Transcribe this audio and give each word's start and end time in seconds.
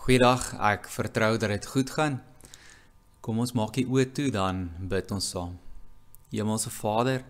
Goeiedag, 0.00 0.54
ek 0.64 0.86
vertrou 0.88 1.34
dat 1.36 1.50
dit 1.52 1.66
goed 1.68 1.90
gaan. 1.92 2.14
Kom 3.20 3.42
ons 3.42 3.50
maak 3.52 3.74
die 3.76 3.84
oë 3.84 4.06
toe 4.16 4.30
dan 4.32 4.62
bid 4.88 5.12
ons 5.12 5.26
saam. 5.34 5.58
Hemelse 6.32 6.72
Vader, 6.72 7.20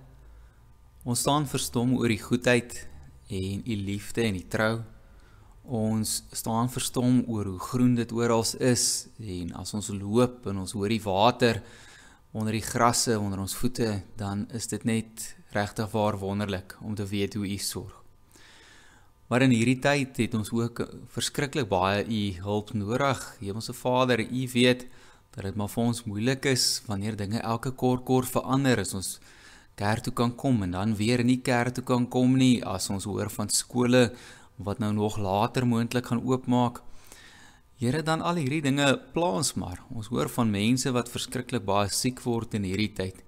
ons 1.03 1.19
staan 1.19 1.49
verstom 1.51 1.97
oor 1.99 2.15
die 2.15 2.23
goedheid 2.23 2.77
en 3.27 3.67
u 3.67 3.79
liefde 3.89 4.23
en 4.23 4.39
die 4.39 4.47
trou. 4.55 4.85
Ons 5.67 6.21
staan 6.31 6.71
verstom 6.71 7.25
oor 7.27 7.51
hoe 7.51 7.67
groen 7.73 7.99
dit 7.99 8.15
oral 8.15 8.47
is 8.63 8.87
en 9.19 9.51
as 9.59 9.75
ons 9.75 9.91
loop 9.91 10.47
en 10.47 10.63
ons 10.63 10.79
hoor 10.79 10.95
die 10.95 11.03
water 11.03 11.65
onder 12.31 12.55
die 12.55 12.63
grasse 12.63 13.19
onder 13.19 13.43
ons 13.43 13.59
voete, 13.59 13.97
dan 14.15 14.47
is 14.55 14.71
dit 14.71 14.87
net 14.87 15.33
regtig 15.59 15.91
waar 15.91 16.23
wonderlik 16.23 16.79
om 16.87 16.95
te 16.95 17.11
weet 17.19 17.35
hoe 17.35 17.51
u 17.51 17.59
sorg. 17.59 18.00
Maar 19.31 19.45
in 19.47 19.53
hierdie 19.55 19.79
tyd 19.79 20.17
het 20.19 20.33
ons 20.35 20.49
ook 20.51 20.81
verskriklik 21.15 21.69
baie 21.71 22.03
u 22.03 22.23
hulp 22.43 22.73
nodig. 22.75 23.21
Hemelse 23.39 23.73
Vader, 23.79 24.25
u 24.27 24.49
weet 24.51 24.89
dat 25.31 25.45
dit 25.47 25.55
maar 25.55 25.71
vir 25.71 25.85
ons 25.85 26.01
moeilik 26.03 26.49
is 26.51 26.65
wanneer 26.91 27.15
dinge 27.15 27.39
elke 27.39 27.71
kort 27.71 28.03
kort 28.09 28.27
verander 28.27 28.83
as 28.83 28.91
ons 28.99 29.11
kerk 29.79 30.03
toe 30.03 30.13
kan 30.19 30.35
kom 30.35 30.65
en 30.67 30.75
dan 30.75 30.97
weer 30.99 31.23
nie 31.23 31.39
kerk 31.47 31.77
toe 31.79 31.87
kan 31.87 32.09
kom 32.11 32.35
nie 32.43 32.59
as 32.67 32.91
ons 32.91 33.07
hoor 33.07 33.31
van 33.31 33.55
skole 33.55 34.09
wat 34.59 34.83
nou 34.83 34.91
nog 34.99 35.21
later 35.23 35.63
moontlik 35.63 36.11
gaan 36.11 36.25
oopmaak. 36.27 36.83
Here 37.79 38.03
dan 38.03 38.27
al 38.27 38.43
hierdie 38.43 38.65
dinge 38.67 38.99
plaas 39.15 39.55
maar. 39.55 39.79
Ons 39.95 40.11
hoor 40.11 40.29
van 40.29 40.51
mense 40.51 40.91
wat 40.91 41.09
verskriklik 41.09 41.63
baie 41.65 41.89
siek 41.89 42.19
word 42.27 42.59
in 42.59 42.67
hierdie 42.67 42.91
tyd. 42.99 43.23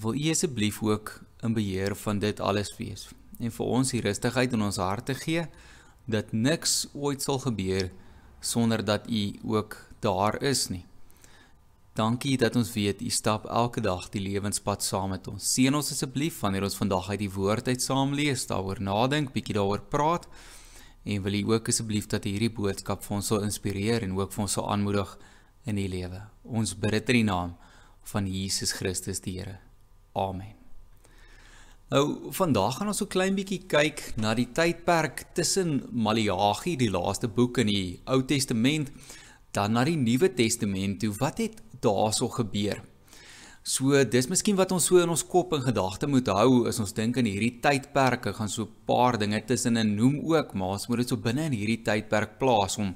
Wil 0.00 0.16
U 0.16 0.32
asseblief 0.32 0.80
ook 0.82 1.18
in 1.44 1.52
beheer 1.52 1.92
van 2.08 2.18
dit 2.18 2.40
alles 2.40 2.72
wees? 2.80 3.10
En 3.38 3.54
vir 3.54 3.72
ons 3.78 3.94
die 3.94 4.02
rustigheid 4.04 4.52
in 4.52 4.62
ons 4.66 4.80
harte 4.82 5.14
gee 5.14 5.46
dat 6.08 6.32
niks 6.32 6.86
ooit 6.94 7.22
sal 7.22 7.38
gebeur 7.42 7.90
sonder 8.40 8.84
dat 8.84 9.08
u 9.10 9.32
ook 9.44 9.76
daar 10.00 10.42
is 10.42 10.68
nie. 10.68 10.84
Dankie 11.98 12.36
dat 12.38 12.56
ons 12.56 12.70
weet 12.72 13.02
u 13.02 13.10
stap 13.10 13.46
elke 13.50 13.82
dag 13.82 14.06
die 14.14 14.22
lewenspad 14.22 14.84
saam 14.86 15.10
met 15.10 15.26
ons. 15.28 15.42
Seën 15.54 15.74
ons 15.74 15.90
asseblief 15.90 16.38
wanneer 16.44 16.68
ons 16.68 16.78
vandag 16.78 17.10
uit 17.10 17.24
die 17.24 17.32
woord 17.34 17.68
uit 17.68 17.82
saam 17.82 18.14
lees, 18.14 18.46
daaroor 18.46 18.78
nadink, 18.80 19.32
bietjie 19.34 19.56
daaroor 19.58 19.82
praat 19.90 20.28
en 21.08 21.22
wil 21.24 21.34
u 21.34 21.42
ook 21.54 21.70
asseblief 21.72 22.06
dat 22.06 22.28
hierdie 22.28 22.52
boodskap 22.52 23.02
vir 23.02 23.16
ons 23.18 23.32
sal 23.32 23.42
inspireer 23.46 24.06
en 24.06 24.14
ook 24.18 24.34
vir 24.34 24.44
ons 24.46 24.58
sal 24.58 24.68
aanmoedig 24.70 25.16
in 25.66 25.80
die 25.80 25.88
lewe. 25.90 26.22
Ons 26.44 26.76
bid 26.78 26.94
dit 27.00 27.14
in 27.14 27.22
die 27.22 27.30
naam 27.32 27.56
van 28.12 28.30
Jesus 28.30 28.76
Christus 28.78 29.24
die 29.24 29.38
Here. 29.40 29.58
Amen. 30.14 30.57
Nou 31.88 32.28
vandag 32.36 32.74
gaan 32.76 32.90
ons 32.92 32.98
so 33.00 33.08
klein 33.08 33.32
bietjie 33.32 33.62
kyk 33.64 34.02
na 34.20 34.34
die 34.36 34.50
tydperk 34.52 35.22
tussen 35.32 35.86
Maleagi, 35.88 36.74
die 36.76 36.90
laaste 36.92 37.30
boek 37.32 37.62
in 37.62 37.70
die 37.70 37.84
Ou 38.12 38.20
Testament, 38.28 38.90
dan 39.56 39.72
na 39.72 39.86
die 39.88 39.96
Nuwe 39.96 40.28
Testament 40.36 41.00
toe. 41.00 41.14
Wat 41.16 41.40
het 41.40 41.62
daarso 41.80 42.28
gebeur? 42.34 42.82
So 43.64 43.96
dis 44.04 44.28
miskien 44.28 44.58
wat 44.60 44.74
ons 44.76 44.90
so 44.90 45.00
in 45.00 45.08
ons 45.08 45.24
kop 45.24 45.54
en 45.56 45.64
gedagte 45.64 46.10
moet 46.12 46.28
hou 46.28 46.66
as 46.68 46.76
ons 46.84 46.92
dink 46.92 47.16
aan 47.16 47.28
hierdie 47.28 47.56
tydperke, 47.64 48.34
gaan 48.36 48.52
so 48.52 48.68
'n 48.68 48.84
paar 48.84 49.16
dinge 49.16 49.40
tussenin 49.40 49.96
noem 49.96 50.20
ook, 50.28 50.52
maar 50.54 50.76
ons 50.76 50.88
moet 50.88 50.98
dit 50.98 51.08
so 51.08 51.16
binne 51.16 51.46
in 51.48 51.56
hierdie 51.56 51.82
tydperk 51.82 52.38
plaas 52.38 52.76
om 52.76 52.94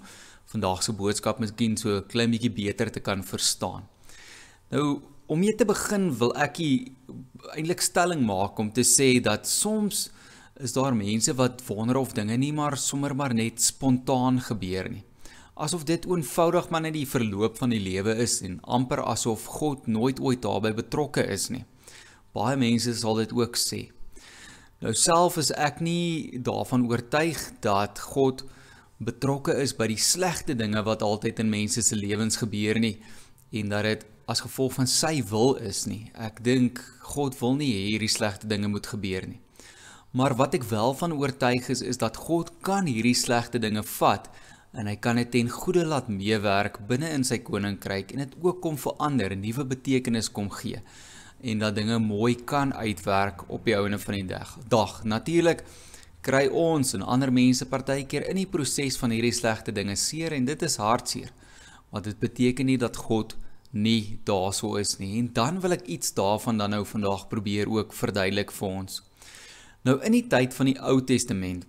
vandag 0.53 0.83
se 0.83 0.93
boodskap 0.93 1.41
miskien 1.41 1.77
so 1.79 2.03
klein 2.03 2.31
bietjie 2.31 2.53
beter 2.53 2.91
te 2.91 3.01
kan 3.01 3.25
verstaan. 3.25 3.89
Nou 4.71 5.01
om 5.33 5.41
mee 5.41 5.55
te 5.57 5.65
begin 5.65 6.11
wil 6.21 6.35
ek 6.37 6.59
eintlik 7.57 7.81
stelling 7.81 8.21
maak 8.29 8.59
om 8.61 8.69
te 8.77 8.85
sê 8.85 9.15
dat 9.25 9.49
soms 9.49 10.11
is 10.61 10.75
daar 10.77 10.93
mense 10.93 11.33
wat 11.39 11.63
wonder 11.71 11.97
of 11.97 12.13
dinge 12.13 12.37
nie 12.37 12.53
maar 12.53 12.77
sommer 12.77 13.15
maar 13.17 13.33
net 13.35 13.63
spontaan 13.65 14.43
gebeur 14.45 14.91
nie. 14.93 15.05
Asof 15.57 15.87
dit 15.89 16.05
eenvoudig 16.05 16.69
maar 16.69 16.85
net 16.85 16.97
die 16.99 17.09
verloop 17.09 17.57
van 17.63 17.73
die 17.73 17.81
lewe 17.81 18.19
is 18.21 18.41
en 18.45 18.61
amper 18.77 19.01
asof 19.09 19.49
God 19.57 19.89
nooit 19.89 20.21
ooit 20.21 20.45
daarbey 20.45 20.75
betrokke 20.77 21.25
is 21.25 21.49
nie. 21.55 21.65
Baie 22.37 22.61
mense 22.61 22.93
sal 23.01 23.25
dit 23.25 23.33
ook 23.33 23.57
sê. 23.57 23.87
Nou 24.85 24.93
self 24.93 25.41
is 25.41 25.53
ek 25.57 25.81
nie 25.81 26.43
daarvan 26.45 26.85
oortuig 26.91 27.41
dat 27.65 28.05
God 28.13 28.45
betrokke 29.01 29.57
is 29.65 29.73
by 29.81 29.89
die 29.89 30.01
slegte 30.01 30.55
dinge 30.59 30.85
wat 30.85 31.03
altyd 31.03 31.41
in 31.41 31.53
mense 31.57 31.81
se 31.81 31.97
lewens 31.97 32.37
gebeur 32.45 32.77
nie 32.83 32.99
en 33.53 33.73
dat 33.73 33.89
dit 33.89 34.09
as 34.27 34.43
gevolg 34.45 34.77
van 34.79 34.87
sy 34.87 35.23
wil 35.31 35.55
is 35.57 35.85
nie. 35.87 36.11
Ek 36.15 36.43
dink 36.45 36.81
God 37.15 37.37
wil 37.41 37.57
nie 37.59 37.73
hierdie 37.73 38.11
slegte 38.11 38.47
dinge 38.47 38.69
moet 38.69 38.87
gebeur 38.87 39.27
nie. 39.27 39.41
Maar 40.13 40.37
wat 40.37 40.55
ek 40.55 40.67
wel 40.69 40.95
van 40.95 41.15
oortuig 41.17 41.69
is 41.73 41.81
is 41.81 42.01
dat 42.01 42.17
God 42.17 42.53
kan 42.61 42.87
hierdie 42.87 43.17
slegte 43.17 43.59
dinge 43.59 43.83
vat 43.99 44.29
en 44.73 44.89
hy 44.89 44.97
kan 44.97 45.17
dit 45.17 45.31
ten 45.33 45.49
goeie 45.53 45.85
laat 45.85 46.09
meewerk 46.09 46.79
binne 46.89 47.11
in 47.13 47.25
sy 47.25 47.39
koninkryk 47.45 48.13
en 48.13 48.25
dit 48.25 48.37
ook 48.41 48.61
kom 48.61 48.77
verander, 48.77 49.33
'n 49.33 49.41
nuwe 49.41 49.65
betekenis 49.65 50.29
kom 50.29 50.51
gee 50.51 50.81
en 51.43 51.59
dat 51.59 51.75
dinge 51.75 51.99
mooi 51.99 52.35
kan 52.45 52.75
uitwerk 52.75 53.51
op 53.51 53.65
die 53.65 53.77
ouene 53.77 53.99
van 53.99 54.15
die 54.15 54.27
dag. 54.27 54.59
Dag 54.69 55.03
natuurlik 55.05 55.65
kry 56.23 56.47
ons 56.47 56.95
en 56.95 57.03
ander 57.03 57.33
mense 57.33 57.67
partykeer 57.67 58.29
in 58.31 58.39
die 58.39 58.47
proses 58.47 58.97
van 59.01 59.11
hierdie 59.11 59.35
slegte 59.35 59.75
dinge 59.75 59.97
seer 59.99 60.33
en 60.37 60.45
dit 60.47 60.63
is 60.63 60.79
hartseer. 60.79 61.33
Want 61.91 62.05
dit 62.05 62.19
beteken 62.19 62.67
nie 62.67 62.79
dat 62.79 62.97
God 62.97 63.35
nie 63.73 64.21
daarso 64.25 64.77
is 64.77 64.99
nie. 65.01 65.19
En 65.19 65.31
dan 65.33 65.61
wil 65.61 65.77
ek 65.77 65.87
iets 65.89 66.13
daarvan 66.15 66.61
dan 66.61 66.71
nou 66.77 66.85
vandag 66.87 67.27
probeer 67.29 67.71
ook 67.73 67.93
verduidelik 67.97 68.53
vir 68.53 68.69
ons. 68.69 69.03
Nou 69.83 69.99
in 70.05 70.15
die 70.15 70.27
tyd 70.31 70.55
van 70.55 70.69
die 70.71 70.79
Ou 70.79 71.01
Testament 71.05 71.67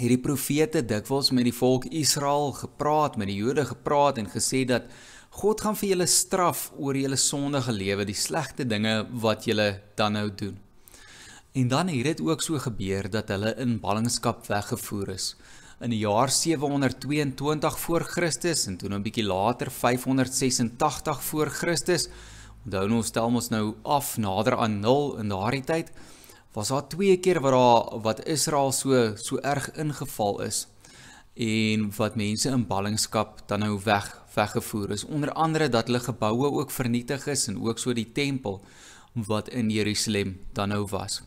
het 0.00 0.08
die 0.08 0.20
profete 0.20 0.80
dikwels 0.84 1.30
met 1.36 1.44
die 1.44 1.56
volk 1.56 1.84
Israel 1.92 2.52
gepraat, 2.56 3.18
met 3.20 3.28
die 3.28 3.40
Jode 3.40 3.66
gepraat 3.68 4.20
en 4.20 4.30
gesê 4.32 4.64
dat 4.68 4.88
God 5.40 5.60
gaan 5.60 5.76
vir 5.76 5.92
julle 5.92 6.08
straf 6.10 6.70
oor 6.76 6.96
julle 6.96 7.18
sondige 7.20 7.72
lewe, 7.72 8.06
die 8.08 8.16
slegte 8.16 8.64
dinge 8.66 9.04
wat 9.22 9.44
julle 9.46 9.80
dan 9.96 10.16
nou 10.18 10.28
doen. 10.34 10.56
En 11.52 11.68
dan 11.68 11.88
het 11.88 12.04
dit 12.04 12.20
ook 12.20 12.42
so 12.42 12.58
gebeur 12.58 13.10
dat 13.10 13.28
hulle 13.28 13.54
in 13.58 13.78
ballingskap 13.82 14.46
weggevoer 14.46 15.14
is 15.16 15.34
in 15.80 15.90
die 15.90 16.02
jaar 16.02 16.28
722 16.28 17.78
voor 17.78 18.04
Christus 18.04 18.66
en 18.66 18.76
toe 18.76 18.88
nou 18.88 19.00
'n 19.00 19.02
bietjie 19.02 19.24
later 19.24 19.70
586 19.70 21.22
voor 21.22 21.46
Christus. 21.48 22.08
Onthou 22.64 22.88
nou 22.88 23.02
stel 23.02 23.26
ons 23.26 23.48
nou 23.48 23.74
af 23.82 24.16
nader 24.18 24.56
aan 24.56 24.80
0 24.80 25.16
in 25.18 25.28
daardie 25.28 25.64
tyd 25.64 25.92
was 26.52 26.68
daar 26.68 26.88
twee 26.88 27.16
keer 27.16 27.40
wat 27.40 27.52
daar 27.52 28.00
wat 28.02 28.26
Israel 28.26 28.72
so 28.72 29.14
so 29.16 29.38
erg 29.38 29.70
ingeval 29.72 30.40
is 30.42 30.66
en 31.34 31.92
wat 31.96 32.16
mense 32.16 32.48
in 32.48 32.66
ballingskap 32.66 33.42
dan 33.46 33.60
nou 33.60 33.80
weg 33.84 34.22
weggevoer 34.34 34.90
is 34.90 35.04
onder 35.04 35.32
andere 35.32 35.68
dat 35.68 35.86
hulle 35.86 36.00
geboue 36.00 36.50
ook 36.50 36.70
vernietig 36.70 37.26
is 37.26 37.46
en 37.48 37.62
ook 37.62 37.78
so 37.78 37.92
die 37.92 38.12
tempel 38.12 38.60
wat 39.12 39.48
in 39.48 39.70
Jerusalem 39.70 40.38
dan 40.52 40.68
nou 40.68 40.86
was. 40.90 41.22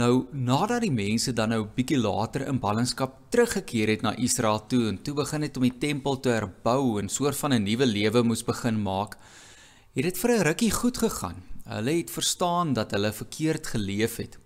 Nou 0.00 0.30
nadat 0.32 0.80
die 0.84 0.92
mense 0.94 1.32
dan 1.36 1.50
nou 1.52 1.64
bietjie 1.76 1.98
later 2.00 2.46
in 2.48 2.60
ballingskap 2.62 3.16
teruggekeer 3.34 3.90
het 3.92 4.04
na 4.06 4.14
Israel 4.22 4.62
toe 4.70 4.86
en 4.88 5.00
toe 5.04 5.12
begin 5.18 5.44
het 5.44 5.58
om 5.58 5.66
die 5.66 5.76
tempel 5.82 6.16
te 6.24 6.32
herbou 6.32 7.00
en 7.00 7.10
soort 7.12 7.36
van 7.36 7.52
'n 7.52 7.66
nuwe 7.66 7.86
lewe 7.86 8.22
moes 8.22 8.44
begin 8.44 8.80
maak, 8.80 9.18
het 9.94 10.04
dit 10.04 10.18
vir 10.18 10.30
'n 10.30 10.46
rukkie 10.48 10.70
goed 10.70 10.96
gegaan. 10.98 11.42
Hulle 11.64 11.92
het 11.98 12.10
verstaan 12.10 12.72
dat 12.72 12.90
hulle 12.90 13.12
verkeerd 13.12 13.66
geleef 13.66 14.16
het. 14.16 14.38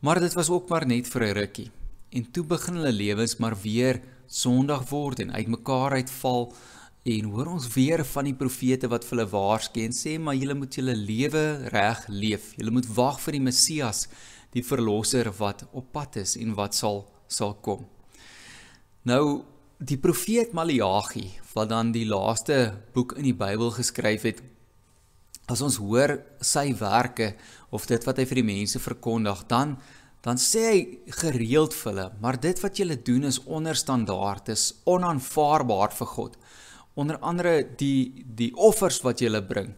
Maar 0.00 0.20
dit 0.20 0.34
was 0.34 0.50
ook 0.50 0.68
maar 0.68 0.86
net 0.86 1.08
vir 1.08 1.22
'n 1.22 1.34
rukkie. 1.34 1.70
En 2.10 2.30
toe 2.30 2.44
begin 2.44 2.74
hulle 2.74 2.92
lewens 2.92 3.36
maar 3.36 3.56
weer 3.62 4.00
sondig 4.26 4.88
word 4.88 5.20
en 5.20 5.32
uitmekaar 5.32 5.90
uitval 5.92 6.54
en 7.02 7.24
hoor 7.24 7.46
ons 7.46 7.68
weer 7.74 8.04
van 8.04 8.24
die 8.24 8.34
profete 8.34 8.88
wat 8.88 9.04
vir 9.04 9.18
hulle 9.18 9.30
waarsku 9.30 9.80
en 9.80 9.92
sê 9.92 10.18
maar 10.18 10.34
julle 10.34 10.54
moet 10.54 10.74
julle 10.74 10.96
lewe 10.96 11.68
reg 11.68 12.06
leef. 12.08 12.54
Julle 12.56 12.70
moet 12.70 12.86
wag 12.94 13.20
vir 13.20 13.32
die 13.32 13.40
Messias 13.40 14.08
die 14.54 14.62
verlosser 14.62 15.30
wat 15.38 15.66
op 15.72 15.90
pad 15.92 16.20
is 16.22 16.36
en 16.40 16.54
wat 16.54 16.74
sal 16.78 17.04
sal 17.26 17.56
kom. 17.64 17.84
Nou 19.04 19.44
die 19.84 19.98
profeet 19.98 20.54
Maleagi 20.54 21.26
wat 21.54 21.70
dan 21.72 21.90
die 21.92 22.06
laaste 22.06 22.74
boek 22.94 23.16
in 23.18 23.26
die 23.28 23.36
Bybel 23.36 23.72
geskryf 23.74 24.26
het 24.28 24.42
as 25.50 25.60
ons 25.64 25.76
hoor 25.82 26.16
sy 26.40 26.70
werke 26.78 27.34
of 27.74 27.88
dit 27.90 28.06
wat 28.06 28.20
hy 28.20 28.24
vir 28.30 28.40
die 28.40 28.48
mense 28.54 28.80
verkondig 28.80 29.44
dan 29.50 29.76
dan 30.24 30.40
sê 30.40 30.62
hy 30.70 30.78
gereeld 31.20 31.74
vir 31.76 31.90
hulle 31.90 32.06
maar 32.22 32.38
dit 32.40 32.62
wat 32.64 32.80
julle 32.80 32.96
doen 32.96 33.28
is 33.28 33.42
onderstandaard 33.44 34.48
is 34.54 34.70
onaanvaarbaar 34.88 35.92
vir 35.98 36.10
God 36.14 36.38
onder 36.94 37.18
andere 37.20 37.58
die 37.76 38.24
die 38.24 38.52
offers 38.54 39.02
wat 39.04 39.20
julle 39.20 39.42
bring 39.44 39.74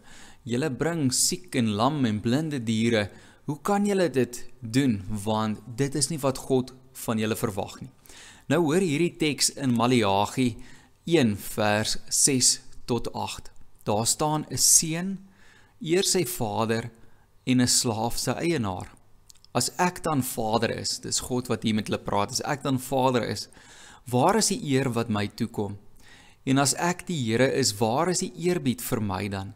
julle 0.47 0.71
bring 0.71 1.09
siek 1.11 1.57
en 1.59 1.73
lam 1.81 2.05
en 2.07 2.23
blinde 2.23 2.61
diere 2.63 3.09
Hoe 3.47 3.59
kan 3.63 3.87
julle 3.87 4.09
dit 4.11 4.39
doen 4.61 4.99
want 5.25 5.63
dit 5.79 5.95
is 5.95 6.11
nie 6.11 6.19
wat 6.23 6.39
God 6.49 6.73
van 7.05 7.19
julle 7.19 7.37
verwag 7.37 7.79
nie. 7.81 7.93
Nou 8.51 8.63
hoor 8.65 8.83
hierdie 8.83 9.15
teks 9.19 9.53
in 9.59 9.75
Maleagi 9.75 10.57
1 11.07 11.37
vers 11.55 11.97
6 12.11 12.61
tot 12.87 13.13
8. 13.13 13.51
Daar 13.87 14.07
staan 14.07 14.47
'n 14.51 14.59
seun 14.59 15.19
eer 15.81 16.03
sy 16.05 16.25
vader 16.25 16.91
en 17.47 17.61
'n 17.61 17.69
slaaf 17.69 18.19
sy 18.19 18.33
eienaar. 18.33 18.91
As 19.55 19.71
ek 19.79 20.03
dan 20.03 20.23
vader 20.23 20.71
is, 20.71 20.99
dis 20.99 21.21
God 21.21 21.49
wat 21.49 21.63
hier 21.63 21.75
met 21.75 21.87
hulle 21.87 22.03
praat, 22.03 22.31
as 22.31 22.43
ek 22.43 22.63
dan 22.63 22.79
vader 22.79 23.29
is, 23.29 23.49
Waar 24.07 24.39
is 24.39 24.53
die 24.53 24.61
eer 24.71 24.87
wat 24.95 25.09
my 25.11 25.27
toekom? 25.27 25.75
En 26.47 26.63
as 26.63 26.77
ek 26.79 27.03
die 27.09 27.19
Here 27.27 27.49
is, 27.59 27.73
waar 27.81 28.13
is 28.13 28.23
die 28.23 28.31
eerbied 28.47 28.83
vir 28.87 29.01
my 29.03 29.25
dan? 29.33 29.55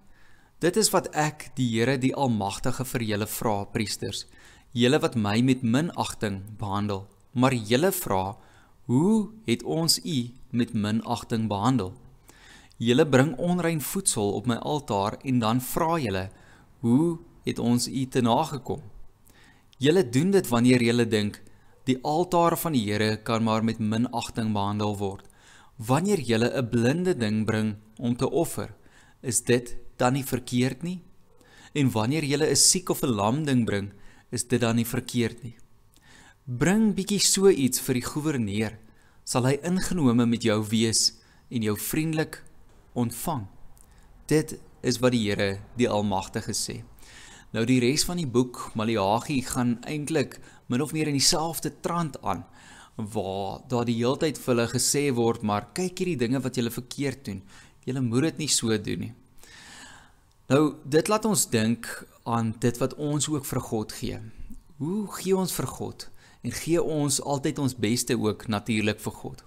Dit 0.61 0.77
is 0.77 0.91
wat 0.93 1.07
ek, 1.17 1.47
die 1.57 1.71
Here, 1.73 1.95
die 1.97 2.13
Almagtige 2.13 2.85
vir 2.85 3.03
julle 3.09 3.27
vra, 3.33 3.63
priesters. 3.73 4.27
Julle 4.77 4.99
wat 5.01 5.17
my 5.17 5.39
met 5.41 5.63
minagting 5.65 6.43
behandel. 6.61 7.07
Maar 7.33 7.57
julle 7.57 7.89
vra, 7.97 8.37
hoe 8.85 9.31
het 9.49 9.65
ons 9.65 9.97
u 10.05 10.19
met 10.53 10.77
minagting 10.77 11.49
behandel? 11.49 11.95
Julle 12.77 13.09
bring 13.09 13.33
onrein 13.41 13.81
voedsel 13.81 14.37
op 14.37 14.53
my 14.53 14.61
altaar 14.61 15.17
en 15.25 15.41
dan 15.41 15.65
vra 15.65 15.97
julle, 15.97 16.29
hoe 16.85 17.19
het 17.49 17.59
ons 17.59 17.89
u 17.89 18.05
te 18.05 18.21
nagekom? 18.21 18.85
Julle 19.81 20.05
doen 20.05 20.37
dit 20.37 20.49
wanneer 20.53 20.85
julle 20.85 21.09
dink 21.09 21.41
die 21.89 21.97
altaar 22.05 22.59
van 22.61 22.77
die 22.77 22.85
Here 22.85 23.15
kan 23.25 23.49
maar 23.49 23.65
met 23.65 23.81
minagting 23.81 24.53
behandel 24.53 24.99
word. 25.01 25.25
Wanneer 25.81 26.21
jy 26.21 26.37
'n 26.37 26.69
blinde 26.69 27.17
ding 27.17 27.47
bring 27.47 27.77
om 27.97 28.17
te 28.17 28.29
offer, 28.29 28.75
is 29.23 29.41
dit 29.41 29.77
dan 30.01 30.17
nie 30.17 30.27
verkeerd 30.27 30.83
nie? 30.83 30.99
En 31.77 31.91
wanneer 31.95 32.25
jy 32.25 32.41
'n 32.41 32.57
siek 32.57 32.91
of 32.91 33.03
'n 33.03 33.15
lam 33.15 33.45
ding 33.45 33.65
bring, 33.65 33.93
is 34.31 34.45
dit 34.45 34.61
dan 34.61 34.77
nie 34.77 34.87
verkeerd 34.87 35.43
nie? 35.43 35.57
Bring 36.47 36.95
bietjie 36.95 37.21
so 37.21 37.49
iets 37.49 37.81
vir 37.81 37.95
die 37.95 38.07
goewerneur, 38.07 38.79
sal 39.25 39.45
hy 39.45 39.59
ingenome 39.63 40.27
met 40.27 40.43
jou 40.43 40.65
wees 40.69 41.21
en 41.51 41.63
jou 41.63 41.77
vriendelik 41.77 42.43
ontvang. 42.95 43.47
Dit 44.27 44.59
is 44.83 44.99
wat 44.99 45.13
die 45.13 45.29
Here, 45.29 45.61
die 45.77 45.89
Almagtige 45.89 46.53
sê. 46.53 46.83
Nou 47.53 47.65
die 47.67 47.81
res 47.83 48.05
van 48.07 48.17
die 48.17 48.27
boek 48.31 48.71
Maleagi 48.75 49.43
gaan 49.43 49.79
eintlik 49.83 50.39
min 50.71 50.83
of 50.83 50.93
meer 50.93 51.09
in 51.11 51.19
dieselfde 51.19 51.73
trant 51.83 52.21
aan 52.23 52.45
waar 52.97 53.63
daar 53.69 53.87
die 53.89 53.97
heeltyd 53.97 54.39
vir 54.39 54.55
hulle 54.55 54.67
gesê 54.71 55.09
word 55.17 55.43
maar 55.47 55.71
kyk 55.75 56.03
hierdie 56.03 56.21
dinge 56.21 56.41
wat 56.45 56.59
julle 56.59 56.71
verkeerd 56.71 57.25
doen. 57.25 57.43
Julle 57.87 58.03
moet 58.05 58.29
dit 58.29 58.45
nie 58.45 58.49
so 58.53 58.77
doen 58.79 59.07
nie. 59.07 59.13
Nou 60.51 60.73
dit 60.83 61.07
laat 61.07 61.25
ons 61.29 61.43
dink 61.47 61.87
aan 62.27 62.49
dit 62.59 62.79
wat 62.83 62.95
ons 62.99 63.29
ook 63.31 63.45
vir 63.47 63.61
God 63.63 63.93
gee. 63.95 64.17
Hoe 64.83 65.05
gee 65.15 65.37
ons 65.39 65.53
vir 65.55 65.69
God? 65.71 66.09
En 66.43 66.57
gee 66.57 66.83
ons 66.83 67.21
altyd 67.23 67.61
ons 67.63 67.77
beste 67.79 68.17
ook 68.19 68.49
natuurlik 68.51 68.99
vir 68.99 69.15
God. 69.15 69.45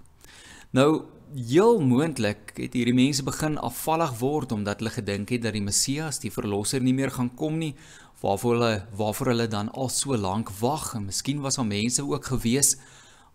Nou 0.72 1.04
heel 1.34 1.76
moontlik 1.84 2.54
het 2.56 2.72
hierdie 2.72 2.96
mense 2.96 3.24
begin 3.26 3.58
afvallig 3.60 4.14
word 4.22 4.54
omdat 4.56 4.80
hulle 4.80 4.94
gedink 4.94 5.34
het 5.34 5.44
dat 5.44 5.52
die 5.52 5.64
Messias, 5.66 6.22
die 6.24 6.32
verlosser 6.32 6.80
nie 6.80 6.96
meer 6.96 7.12
gaan 7.12 7.28
kom 7.36 7.60
nie, 7.60 7.74
waarvoor 8.24 8.56
hulle 8.56 8.72
waarvoor 8.96 9.34
hulle 9.34 9.48
dan 9.52 9.68
al 9.76 9.92
so 9.92 10.16
lank 10.16 10.54
wag 10.62 10.94
en 10.96 11.10
miskien 11.10 11.44
was 11.44 11.60
daar 11.60 11.68
mense 11.68 12.00
ook 12.00 12.32
gewees 12.32 12.78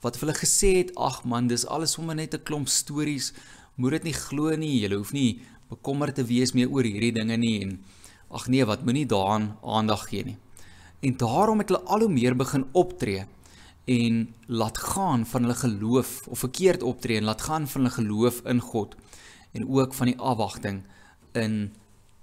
wat 0.02 0.18
hulle 0.24 0.34
gesê 0.34 0.74
het, 0.80 0.96
ag 0.98 1.22
man, 1.22 1.52
dis 1.52 1.68
alles 1.70 1.94
sommer 2.00 2.16
net 2.16 2.34
'n 2.34 2.44
klomp 2.50 2.68
stories. 2.68 3.34
Moet 3.76 3.92
dit 3.92 4.04
nie 4.04 4.14
glo 4.14 4.56
nie. 4.56 4.82
Jy 4.82 4.96
hoef 4.96 5.14
nie 5.14 5.42
bekommerd 5.70 6.16
te 6.16 6.26
wees 6.26 6.54
meer 6.58 6.70
oor 6.70 6.88
hierdie 6.88 7.14
dinge 7.16 7.38
nie 7.38 7.58
en 7.64 7.80
ag 8.30 8.48
nee, 8.48 8.66
wat 8.66 8.86
moenie 8.86 9.08
daaraan 9.10 9.56
aandag 9.66 10.08
gee 10.10 10.24
nie. 10.26 10.38
En 11.02 11.16
daarom 11.18 11.62
het 11.64 11.72
hulle 11.72 11.86
al 11.90 12.06
hoe 12.06 12.14
meer 12.14 12.36
begin 12.38 12.66
optree 12.78 13.26
en 13.90 14.34
laat 14.46 14.78
gaan 14.78 15.26
van 15.26 15.42
hulle 15.48 15.56
geloof 15.56 16.28
of 16.28 16.40
verkeerd 16.40 16.84
optree 16.84 17.18
en 17.18 17.30
laat 17.30 17.42
gaan 17.42 17.68
van 17.68 17.82
hulle 17.82 17.94
geloof 17.94 18.42
in 18.46 18.60
God 18.60 18.96
en 19.52 19.70
ook 19.70 19.94
van 19.94 20.12
die 20.12 20.20
afwagting 20.20 20.84
in 21.32 21.74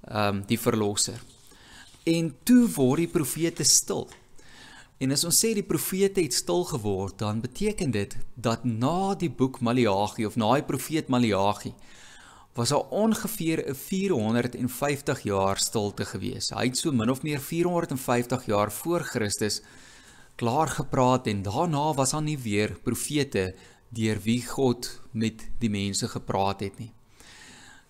ehm 0.06 0.36
um, 0.36 0.42
die 0.46 0.58
verlosser. 0.60 1.18
En 2.06 2.34
toe 2.42 2.68
word 2.70 3.02
die 3.02 3.10
profete 3.10 3.64
stil. 3.64 4.06
En 5.02 5.10
as 5.10 5.24
ons 5.26 5.38
sê 5.44 5.50
die 5.54 5.66
profete 5.66 6.22
het 6.22 6.34
stil 6.34 6.62
geword, 6.64 7.18
dan 7.18 7.40
beteken 7.40 7.90
dit 7.90 8.14
dat 8.34 8.64
na 8.64 9.14
die 9.18 9.30
boek 9.30 9.58
Maleagi 9.60 10.26
of 10.26 10.36
na 10.36 10.52
die 10.54 10.68
profeet 10.68 11.08
Maleagi 11.08 11.74
was 12.56 12.68
daar 12.68 12.88
ongeveer 12.90 13.68
'n 13.68 13.74
450 13.74 15.22
jaar 15.22 15.58
stilte 15.58 16.04
gewees. 16.04 16.50
Hy 16.50 16.64
het 16.66 16.78
so 16.78 16.92
min 16.92 17.10
of 17.10 17.22
meer 17.22 17.40
450 17.40 18.46
jaar 18.46 18.72
voor 18.72 19.00
Christus 19.00 19.62
klaar 20.34 20.68
gepraat 20.68 21.26
en 21.26 21.42
daarna 21.42 21.94
was 21.94 22.10
daar 22.10 22.22
nie 22.22 22.38
weer 22.38 22.78
profete 22.82 23.54
deur 23.88 24.20
wie 24.22 24.46
God 24.46 25.00
met 25.12 25.48
die 25.58 25.70
mense 25.70 26.08
gepraat 26.08 26.60
het 26.60 26.78
nie. 26.78 26.92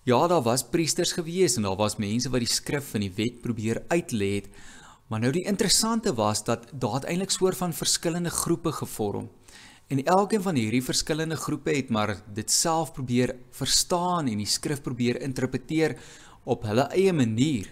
Ja, 0.02 0.26
daar 0.26 0.42
was 0.42 0.68
priesters 0.68 1.12
gewees 1.12 1.56
en 1.56 1.62
daar 1.62 1.76
was 1.76 1.96
mense 1.96 2.30
wat 2.30 2.40
die 2.40 2.48
skrif 2.48 2.94
en 2.94 3.00
die 3.00 3.12
wet 3.14 3.40
probeer 3.40 3.82
uitlê 3.88 4.34
het, 4.34 4.48
Maar 5.06 5.20
nou 5.20 5.30
die 5.32 5.44
interessante 5.46 6.14
was 6.14 6.44
dat 6.44 6.66
daar 6.74 7.04
eintlik 7.04 7.30
soort 7.30 7.56
van 7.56 7.72
verskillende 7.72 8.30
groepe 8.30 8.72
gevorm. 8.72 9.30
En 9.86 10.02
elkeen 10.04 10.42
van 10.42 10.54
hierdie 10.58 10.82
verskillende 10.82 11.36
groepe 11.36 11.70
het 11.70 11.88
maar 11.94 12.16
dit 12.34 12.50
self 12.50 12.92
probeer 12.92 13.36
verstaan 13.50 14.26
en 14.26 14.40
die 14.42 14.48
skrif 14.50 14.82
probeer 14.82 15.20
interpreteer 15.22 15.94
op 16.44 16.66
hulle 16.66 16.88
eie 16.90 17.12
manier. 17.12 17.70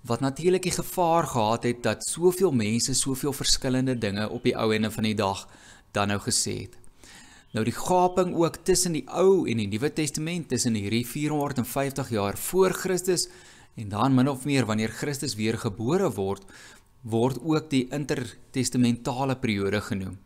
Wat 0.00 0.20
natuurlik 0.20 0.62
die 0.62 0.72
gevaar 0.72 1.26
gehad 1.26 1.68
het 1.68 1.82
dat 1.82 2.04
soveel 2.04 2.52
mense 2.52 2.94
soveel 2.94 3.32
verskillende 3.32 3.98
dinge 3.98 4.28
op 4.28 4.42
die 4.42 4.56
ou 4.56 4.72
ende 4.74 4.90
van 4.90 5.04
die 5.04 5.14
dag 5.14 5.44
dan 5.92 6.08
nou 6.08 6.20
gesê 6.20 6.56
het. 6.64 6.78
Nou 7.52 7.64
die 7.66 7.74
gaping 7.76 8.34
ook 8.34 8.56
tussen 8.62 8.92
die 8.92 9.08
Ou 9.10 9.48
en 9.50 9.58
die 9.58 9.66
Nuwe 9.66 9.92
Testament 9.92 10.48
tussen 10.48 10.74
hierdie 10.74 11.06
450 11.06 12.10
jaar 12.10 12.38
voor 12.38 12.72
Christus 12.72 13.28
En 13.74 13.88
dan 13.88 14.14
min 14.14 14.28
of 14.28 14.44
meer 14.44 14.66
wanneer 14.66 14.88
Christus 14.88 15.34
weer 15.34 15.58
gebore 15.58 16.10
word, 16.12 16.44
word 17.00 17.38
ook 17.40 17.70
die 17.70 17.86
intertestamentale 17.88 19.36
periode 19.36 19.80
genoem. 19.80 20.18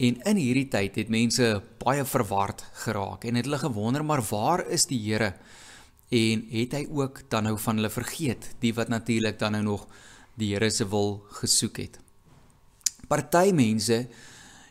En 0.00 0.16
in 0.30 0.38
hierdie 0.40 0.68
tyd 0.72 0.94
het 0.96 1.10
mense 1.12 1.46
baie 1.82 2.06
verward 2.08 2.62
geraak 2.86 3.26
en 3.28 3.36
het 3.36 3.44
hulle 3.44 3.58
gewonder 3.60 4.04
maar 4.04 4.22
waar 4.30 4.62
is 4.72 4.86
die 4.88 5.00
Here? 5.02 5.34
En 6.08 6.46
het 6.50 6.72
hy 6.72 6.86
ook 6.88 7.20
dan 7.30 7.44
nou 7.44 7.58
van 7.60 7.76
hulle 7.76 7.90
vergeet, 7.92 8.48
die 8.64 8.72
wat 8.74 8.88
natuurlik 8.88 9.38
dan 9.38 9.52
nou 9.58 9.62
nog 9.66 9.84
die 10.40 10.54
Here 10.54 10.70
se 10.72 10.88
wil 10.88 11.20
gesoek 11.42 11.82
het. 11.82 11.98
Party 13.10 13.50
mense 13.52 14.06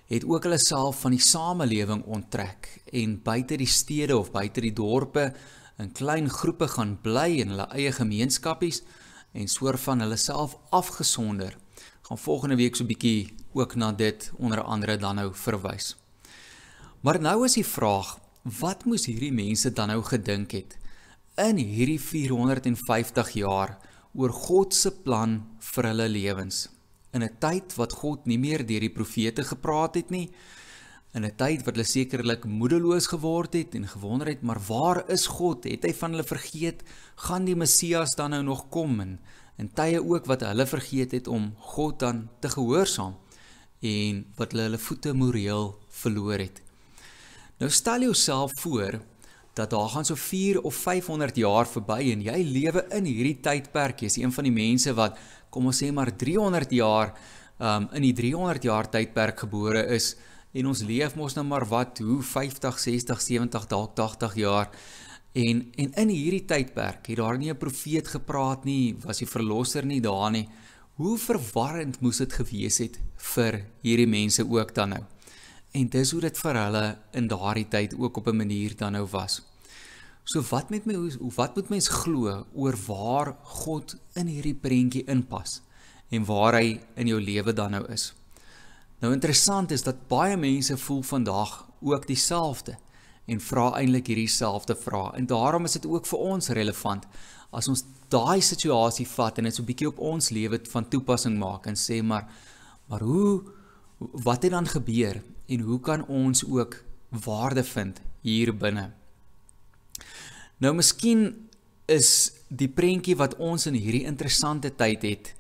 het 0.10 0.26
ook 0.26 0.48
hulle 0.48 0.58
self 0.58 1.04
van 1.06 1.14
die 1.14 1.22
samelewing 1.22 2.02
onttrek 2.10 2.72
en 2.90 3.20
buite 3.22 3.60
die 3.62 3.70
stede 3.70 4.18
of 4.18 4.32
buite 4.34 4.64
die 4.66 4.74
dorpe 4.74 5.28
in 5.78 5.92
klein 5.94 6.30
groepe 6.30 6.68
gaan 6.74 6.98
bly 7.04 7.44
in 7.44 7.54
hulle 7.54 7.70
eie 7.78 7.92
gemeenskappies 7.94 8.82
en 9.38 9.46
soort 9.48 9.80
van 9.86 10.02
hulle 10.02 10.18
self 10.18 10.58
afgesonder. 10.74 11.54
Gaan 12.10 12.18
volgende 12.18 12.58
week 12.58 12.76
so 12.76 12.84
'n 12.84 12.90
bietjie 12.90 13.39
ook 13.54 13.76
na 13.76 13.92
dit 13.92 14.32
onder 14.38 14.62
andere 14.62 14.98
dan 14.98 15.16
nou 15.16 15.30
verwys. 15.34 15.96
Maar 17.02 17.20
nou 17.22 17.46
is 17.46 17.56
die 17.56 17.66
vraag, 17.66 18.18
wat 18.60 18.86
moes 18.86 19.06
hierdie 19.08 19.34
mense 19.34 19.72
dan 19.74 19.92
nou 19.94 20.02
gedink 20.04 20.52
het 20.52 20.78
in 21.40 21.56
hierdie 21.56 22.00
450 22.02 23.30
jaar 23.40 23.78
oor 24.12 24.34
God 24.36 24.76
se 24.76 24.92
plan 24.92 25.40
vir 25.74 25.88
hulle 25.92 26.08
lewens? 26.10 26.68
In 27.12 27.24
'n 27.24 27.38
tyd 27.40 27.76
wat 27.76 27.94
God 27.94 28.26
nie 28.26 28.38
meer 28.38 28.66
deur 28.66 28.80
die 28.80 28.94
profete 28.94 29.44
gepraat 29.44 29.96
het 29.96 30.10
nie, 30.10 30.30
in 31.14 31.26
'n 31.26 31.36
tyd 31.36 31.66
wat 31.66 31.76
hulle 31.76 31.88
sekerlik 31.88 32.46
moedeloos 32.46 33.08
geword 33.08 33.54
het 33.54 33.76
en 33.76 33.88
gewonder 33.88 34.28
het, 34.28 34.42
maar 34.42 34.60
waar 34.68 35.10
is 35.10 35.26
God? 35.28 35.64
Het 35.64 35.84
hy 35.84 35.94
van 35.94 36.12
hulle 36.12 36.24
vergeet? 36.24 36.84
Gaan 37.16 37.46
die 37.46 37.56
Messias 37.56 38.16
dan 38.16 38.30
nou 38.30 38.44
nog 38.44 38.70
kom 38.70 39.00
en 39.00 39.20
in 39.58 39.72
tye 39.74 40.04
ook 40.04 40.26
wat 40.26 40.42
hulle 40.42 40.66
vergeet 40.66 41.12
het 41.12 41.28
om 41.28 41.54
God 41.58 42.00
dan 42.00 42.30
te 42.40 42.50
gehoorsaam 42.50 43.16
en 43.82 44.26
wat 44.36 44.52
hulle 44.52 44.68
hulle 44.68 44.82
voete 44.82 45.14
moreel 45.14 45.72
verloor 46.02 46.40
het. 46.40 46.62
Nou 47.60 47.70
stel 47.72 48.02
jouself 48.08 48.54
voor 48.60 49.00
dat 49.54 49.70
daar 49.70 49.90
gaan 49.90 50.06
so 50.06 50.16
4 50.16 50.62
of 50.62 50.76
500 50.76 51.36
jaar 51.36 51.68
verby 51.68 52.12
en 52.14 52.22
jy 52.22 52.38
lewe 52.44 52.86
in 52.96 53.06
hierdie 53.06 53.40
tydperk. 53.44 54.00
Jy's 54.06 54.18
een 54.18 54.32
van 54.32 54.48
die 54.48 54.56
mense 54.56 54.94
wat 54.96 55.18
kom 55.50 55.68
ons 55.68 55.82
sê 55.84 55.92
maar 55.92 56.12
300 56.16 56.72
jaar 56.72 57.14
um 57.60 57.90
in 57.94 58.06
die 58.08 58.16
300 58.16 58.64
jaar 58.64 58.88
tydperk 58.88 59.40
gebore 59.44 59.84
is 59.96 60.14
en 60.56 60.70
ons 60.72 60.82
leef 60.88 61.16
mos 61.20 61.36
nou 61.36 61.44
maar 61.46 61.66
wat 61.68 62.00
hoe 62.00 62.22
50, 62.24 62.80
60, 62.80 63.22
70 63.22 63.68
dalk 63.68 63.96
80 63.98 64.38
jaar 64.40 64.72
en 65.34 65.66
en 65.76 65.92
in 66.04 66.14
hierdie 66.14 66.46
tydperk 66.48 67.12
het 67.12 67.18
daar 67.18 67.38
nie 67.38 67.52
'n 67.52 67.58
profeet 67.58 68.08
gepraat 68.08 68.64
nie, 68.64 68.96
was 69.04 69.20
die 69.20 69.28
verlosser 69.28 69.86
nie 69.86 70.02
daar 70.02 70.32
nie. 70.32 70.48
Hoe 71.00 71.18
verwarrend 71.18 72.02
moes 72.04 72.18
dit 72.20 72.34
gewees 72.36 72.78
het 72.84 72.98
vir 73.32 73.62
hierdie 73.86 74.08
mense 74.12 74.44
ook 74.44 74.74
dan 74.76 74.90
nou. 74.92 75.04
En 75.72 75.86
dis 75.88 76.10
hoe 76.12 76.20
dit 76.26 76.40
vir 76.44 76.58
hulle 76.60 76.82
in 77.16 77.30
daardie 77.32 77.68
tyd 77.72 77.94
ook 77.96 78.18
op 78.20 78.28
'n 78.28 78.36
manier 78.36 78.76
dan 78.76 78.92
nou 78.92 79.06
was. 79.12 79.40
So 80.24 80.42
wat 80.50 80.70
met 80.70 80.86
my 80.86 80.96
wat 81.36 81.56
moet 81.56 81.70
mens 81.70 81.88
glo 81.88 82.46
oor 82.54 82.76
waar 82.88 83.36
God 83.44 83.96
in 84.14 84.28
hierdie 84.28 84.54
prentjie 84.54 85.06
inpas 85.06 85.62
en 86.10 86.26
waar 86.26 86.54
hy 86.54 86.82
in 86.96 87.08
jou 87.08 87.22
lewe 87.22 87.54
dan 87.54 87.72
nou 87.72 87.86
is? 87.92 88.14
Nou 89.00 89.14
interessant 89.14 89.72
is 89.72 89.84
dat 89.84 90.08
baie 90.08 90.38
mense 90.38 90.78
voel 90.78 91.02
vandag 91.02 91.68
ook 91.82 92.08
dieselfde 92.08 92.78
en 93.26 93.40
vra 93.40 93.72
eintlik 93.72 94.08
hierdie 94.08 94.28
selfde 94.28 94.76
vrae. 94.76 95.16
En 95.16 95.26
daarom 95.26 95.64
is 95.64 95.72
dit 95.72 95.86
ook 95.86 96.06
vir 96.06 96.20
ons 96.20 96.48
relevant 96.50 97.06
as 97.52 97.68
ons 97.68 97.84
daai 98.10 98.42
situasie 98.42 99.08
vat 99.08 99.38
en 99.38 99.44
dit 99.44 99.56
so 99.56 99.64
'n 99.64 99.66
bietjie 99.66 99.88
op 99.88 100.00
ons 100.00 100.30
lewe 100.30 100.60
van 100.72 100.90
toepassing 100.90 101.38
maak 101.38 101.68
en 101.68 101.76
sê 101.76 102.02
maar 102.04 102.28
maar 102.90 103.02
hoe 103.02 103.44
wat 104.00 104.44
het 104.44 104.52
dan 104.52 104.68
gebeur 104.68 105.22
en 105.48 105.60
hoe 105.60 105.80
kan 105.80 106.06
ons 106.08 106.46
ook 106.46 106.84
waarde 107.10 107.64
vind 107.64 108.02
hier 108.22 108.54
binne. 108.54 108.92
Nou 110.58 110.74
miskien 110.74 111.50
is 111.86 112.32
die 112.48 112.68
prentjie 112.68 113.16
wat 113.16 113.36
ons 113.38 113.66
in 113.66 113.74
hierdie 113.74 114.06
interessante 114.06 114.72
tyd 114.76 115.02
het 115.04 115.34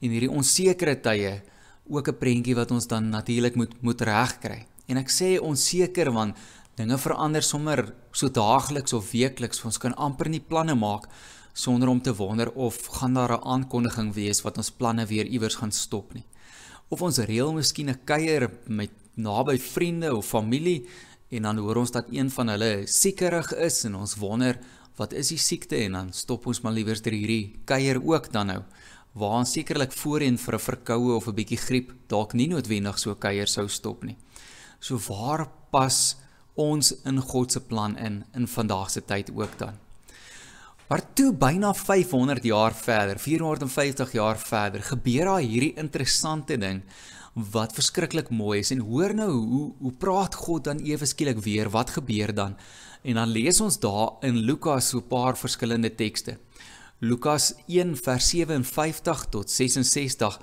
en 0.00 0.10
hierdie 0.10 0.30
onsekere 0.30 1.00
tye 1.00 1.42
ook 1.88 2.08
'n 2.08 2.18
prentjie 2.18 2.54
wat 2.54 2.70
ons 2.70 2.86
dan 2.86 3.08
natuurlik 3.08 3.54
moet 3.56 3.82
moet 3.82 4.00
regkry. 4.00 4.66
En 4.88 4.96
ek 4.96 5.08
sê 5.08 5.38
onseker 5.40 6.12
want 6.12 6.36
dinge 6.76 6.98
verander 6.98 7.42
sommer 7.42 7.94
so 8.12 8.28
daagliks 8.28 8.92
of 8.92 9.10
weekliks. 9.10 9.64
Ons 9.64 9.78
kan 9.78 9.94
amper 9.94 10.28
nie 10.28 10.40
planne 10.40 10.74
maak 10.74 11.08
sonder 11.54 11.88
om 11.88 12.02
te 12.02 12.12
wonder 12.18 12.50
of 12.52 12.86
gaan 12.98 13.14
daar 13.14 13.32
'n 13.32 13.46
aankondiging 13.46 14.12
wees 14.14 14.42
wat 14.42 14.56
ons 14.56 14.70
planne 14.70 15.06
weer 15.06 15.26
iewers 15.26 15.54
gaan 15.54 15.72
stop 15.72 16.14
nie. 16.14 16.26
Of 16.88 17.02
ons 17.02 17.18
reël 17.18 17.52
miskien 17.52 17.88
'n 17.88 18.04
kuier 18.04 18.50
met 18.66 18.90
naby 19.14 19.58
vriende 19.58 20.16
of 20.16 20.26
familie 20.26 20.86
en 21.28 21.42
dan 21.42 21.56
hoor 21.56 21.76
ons 21.76 21.90
dat 21.90 22.06
een 22.10 22.30
van 22.30 22.48
hulle 22.48 22.82
siekerig 22.86 23.54
is 23.54 23.84
en 23.84 23.94
ons 23.94 24.14
wonder 24.14 24.58
wat 24.96 25.12
is 25.12 25.28
die 25.28 25.38
siekte 25.38 25.76
en 25.76 25.92
dan 25.92 26.12
stop 26.12 26.46
ons 26.46 26.60
maar 26.60 26.72
liewer 26.72 27.00
ter 27.00 27.12
hierdie 27.12 27.54
kuier 27.64 28.02
ook 28.02 28.32
dan 28.32 28.46
nou 28.46 28.62
waar 29.14 29.38
ons 29.38 29.52
sekerlik 29.52 29.92
voorheen 29.92 30.38
vir 30.38 30.54
'n 30.54 30.58
verkoue 30.58 31.14
of 31.14 31.28
'n 31.28 31.34
bietjie 31.34 31.58
griep 31.58 31.92
dalk 32.08 32.34
nie 32.34 32.48
noodwendig 32.48 32.98
so 32.98 33.14
kuier 33.14 33.46
sou 33.46 33.68
stop 33.68 34.04
nie. 34.04 34.16
So 34.80 34.98
waar 35.08 35.48
pas 35.70 36.16
ons 36.54 36.92
in 37.04 37.20
God 37.20 37.52
se 37.52 37.60
plan 37.60 37.96
in 37.96 38.24
in 38.34 38.46
vandag 38.46 38.90
se 38.90 39.00
tyd 39.00 39.30
ook 39.30 39.58
dan? 39.58 39.83
Maar 40.84 41.00
toe 41.16 41.30
byna 41.32 41.72
500 41.74 42.44
jaar 42.44 42.74
verder, 42.76 43.18
450 43.18 44.12
jaar 44.12 44.38
verder, 44.38 44.82
gebeur 44.84 45.24
daar 45.24 45.40
hierdie 45.40 45.72
interessante 45.80 46.58
ding 46.60 46.82
wat 47.34 47.72
verskriklik 47.74 48.28
mooi 48.30 48.60
is. 48.60 48.70
En 48.70 48.82
hoor 48.84 49.14
nou 49.16 49.30
hoe 49.32 49.64
hoe 49.80 49.92
praat 49.98 50.34
God 50.34 50.64
dan 50.68 50.82
ewe 50.84 51.06
skielik 51.08 51.40
weer? 51.42 51.70
Wat 51.72 51.90
gebeur 51.96 52.34
dan? 52.34 52.56
En 53.02 53.14
dan 53.14 53.32
lees 53.32 53.60
ons 53.60 53.80
daar 53.80 54.20
in 54.28 54.36
Lukas 54.36 54.88
so 54.88 54.98
'n 54.98 55.08
paar 55.08 55.36
verskillende 55.36 55.94
tekste. 55.94 56.38
Lukas 57.00 57.54
1 57.66 57.96
vers 57.96 58.28
57 58.28 59.26
tot 59.30 59.50
66 59.50 60.40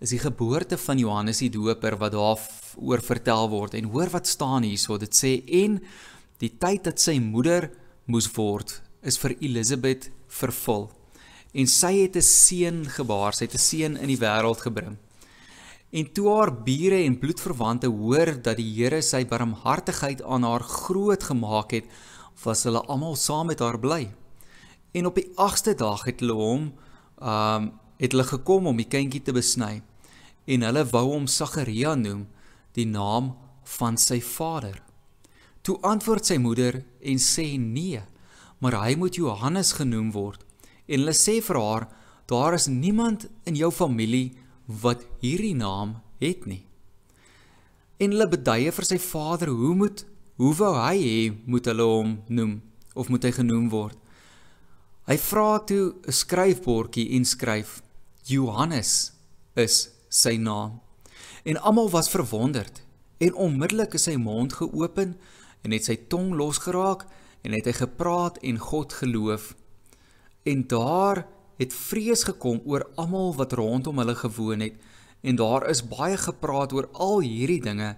is 0.00 0.10
die 0.10 0.18
geboorte 0.18 0.78
van 0.78 0.98
Johannes 0.98 1.38
die 1.38 1.50
Doper 1.50 1.96
wat 1.96 2.12
daar 2.12 2.38
oor 2.76 3.02
vertel 3.02 3.48
word. 3.48 3.74
En 3.74 3.84
hoor 3.84 4.10
wat 4.10 4.26
staan 4.26 4.62
hierso. 4.62 4.98
Dit 4.98 5.14
sê 5.14 5.44
en 5.46 5.82
die 6.38 6.56
tyd 6.58 6.84
dat 6.84 7.00
sy 7.00 7.18
moeder 7.18 7.70
moes 8.04 8.30
word 8.32 8.83
is 9.04 9.18
vir 9.20 9.36
Elisabeth 9.40 10.10
vervul 10.28 10.90
en 11.52 11.66
sy 11.66 11.92
het 12.02 12.16
'n 12.16 12.22
seun 12.22 12.84
gebaar 12.88 13.32
sy 13.34 13.44
het 13.44 13.54
'n 13.54 13.66
seun 13.70 13.96
in 13.96 14.08
die 14.08 14.20
wêreld 14.20 14.60
gebring 14.66 14.98
En 15.94 16.12
toe 16.12 16.26
haar 16.34 16.50
bure 16.66 17.04
en 17.06 17.18
bloedverwante 17.18 17.86
hoor 17.86 18.32
dat 18.42 18.58
die 18.58 18.66
Here 18.74 18.98
sy 19.02 19.22
barmhartigheid 19.30 20.24
aan 20.26 20.42
haar 20.42 20.64
groot 20.66 21.22
gemaak 21.22 21.70
het, 21.70 21.86
was 22.42 22.64
hulle 22.66 22.82
almal 22.90 23.14
saam 23.14 23.46
met 23.46 23.62
haar 23.62 23.78
bly. 23.78 24.08
En 24.90 25.06
op 25.06 25.14
die 25.14 25.28
8ste 25.38 25.76
dag 25.78 26.02
het 26.08 26.24
hulle 26.24 26.34
hom 26.38 26.72
um 27.22 27.72
het 27.94 28.10
hulle 28.10 28.26
gekom 28.26 28.66
om 28.66 28.76
die 28.76 28.88
kindjie 28.90 29.22
te 29.22 29.32
besny. 29.32 29.84
En 30.50 30.66
hulle 30.66 30.82
wou 30.90 31.04
hom 31.12 31.28
Sagaria 31.30 31.94
noem, 31.94 32.24
die 32.74 32.88
naam 32.90 33.30
van 33.78 33.94
sy 33.96 34.18
vader. 34.18 34.80
Toe 35.62 35.78
antwoord 35.86 36.26
sy 36.26 36.40
moeder 36.42 36.80
en 37.00 37.22
sê 37.22 37.46
nee, 37.54 38.02
maar 38.64 38.78
hy 38.80 38.94
moet 38.96 39.18
Johannes 39.20 39.74
genoem 39.76 40.08
word. 40.14 40.40
En 40.88 41.02
hulle 41.02 41.12
sê 41.12 41.36
vir 41.44 41.58
haar, 41.60 41.84
daar 42.24 42.56
is 42.56 42.64
niemand 42.72 43.26
in 43.44 43.58
jou 43.60 43.68
familie 43.68 44.38
wat 44.80 45.02
hierdie 45.20 45.52
naam 45.52 45.98
het 46.22 46.46
nie. 46.48 46.62
En 48.00 48.14
hulle 48.14 48.28
beduie 48.32 48.72
vir 48.72 48.86
sy 48.88 48.96
vader 48.98 49.52
hoe 49.52 49.74
moet 49.76 50.06
hoe 50.40 50.54
wou 50.58 50.72
hy 50.80 50.94
hê 50.98 51.18
moet 51.46 51.68
hulle 51.70 51.84
hom 51.86 52.14
noem 52.26 52.54
of 52.96 53.10
moet 53.12 53.26
hy 53.28 53.34
genoem 53.36 53.68
word? 53.70 53.98
Hy 55.04 55.18
vra 55.20 55.60
toe 55.68 55.94
'n 56.00 56.12
skryfbordjie 56.20 57.12
en 57.16 57.24
skryf 57.24 57.82
Johannes 58.24 59.12
is 59.54 59.90
sy 60.08 60.36
naam. 60.40 60.80
En 61.44 61.60
almal 61.60 61.90
was 61.90 62.08
verwonderd 62.08 62.80
en 63.20 63.34
onmiddellik 63.34 63.94
is 63.94 64.08
sy 64.08 64.16
mond 64.16 64.52
geopen 64.56 65.14
en 65.62 65.70
het 65.70 65.84
sy 65.84 65.96
tong 66.08 66.32
losgeraak 66.32 67.04
en 67.44 67.52
het 67.52 67.68
hy 67.68 67.74
gepraat 67.76 68.40
en 68.42 68.58
God 68.58 68.96
geloof. 69.00 69.52
En 70.48 70.64
daar 70.68 71.26
het 71.60 71.74
vrees 71.76 72.24
gekom 72.26 72.62
oor 72.64 72.86
almal 73.00 73.34
wat 73.36 73.52
rondom 73.52 74.00
hulle 74.00 74.16
gewoon 74.18 74.64
het 74.64 74.80
en 75.24 75.36
daar 75.40 75.68
is 75.72 75.84
baie 75.88 76.16
gepraat 76.20 76.72
oor 76.72 76.88
al 76.92 77.20
hierdie 77.24 77.60
dinge 77.64 77.94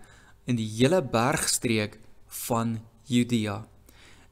in 0.47 0.59
die 0.59 0.69
hele 0.77 1.01
bergstreek 1.03 1.99
van 2.45 2.79
Judea. 3.11 3.65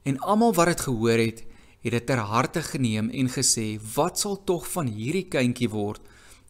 En 0.02 0.18
almal 0.18 0.54
wat 0.54 0.74
dit 0.74 0.84
gehoor 0.86 1.18
het, 1.18 1.42
het 1.84 1.92
dit 1.92 2.06
ter 2.06 2.22
harte 2.22 2.62
geneem 2.62 3.10
en 3.10 3.28
gesê: 3.28 3.80
"Wat 3.94 4.18
sal 4.18 4.44
tog 4.44 4.68
van 4.70 4.86
hierdie 4.86 5.28
kindjie 5.28 5.68
word?" 5.68 6.00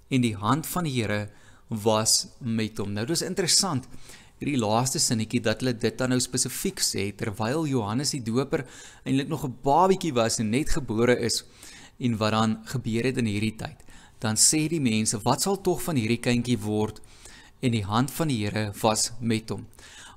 En 0.09 0.21
die 0.21 0.37
hand 0.37 0.67
van 0.67 0.85
die 0.85 1.01
Here 1.01 1.31
was 1.69 2.27
met 2.39 2.79
hom. 2.79 2.93
Nou 2.93 3.07
dis 3.07 3.23
interessant 3.23 3.89
hierdie 4.45 4.61
laaste 4.61 5.01
sinnetjie 5.01 5.41
dat 5.41 5.63
hulle 5.63 5.73
dit 5.81 5.95
dan 5.97 6.13
nou 6.13 6.19
spesifiek 6.21 6.83
sê 6.85 7.07
terwyl 7.17 7.65
Johannes 7.65 8.11
die 8.13 8.21
Doper 8.21 8.67
eintlik 9.05 9.31
nog 9.31 9.45
'n 9.49 9.57
babietjie 9.65 10.13
was 10.13 10.39
en 10.39 10.51
net 10.51 10.69
gebore 10.69 11.17
is 11.17 11.45
en 11.99 12.19
wat 12.19 12.33
dan 12.33 12.61
gebeur 12.65 13.05
het 13.05 13.17
in 13.17 13.27
hierdie 13.27 13.57
tyd. 13.57 13.79
Dan 14.19 14.37
sê 14.37 14.69
die 14.69 14.81
mense, 14.81 15.19
wat 15.25 15.43
sal 15.43 15.61
tog 15.61 15.83
van 15.83 15.97
hierdie 15.97 16.21
kindjie 16.21 16.59
word? 16.59 17.01
En 17.63 17.71
die 17.71 17.85
hand 17.85 18.11
van 18.11 18.29
die 18.29 18.45
Here 18.45 18.73
was 18.83 19.13
met 19.21 19.49
hom. 19.49 19.67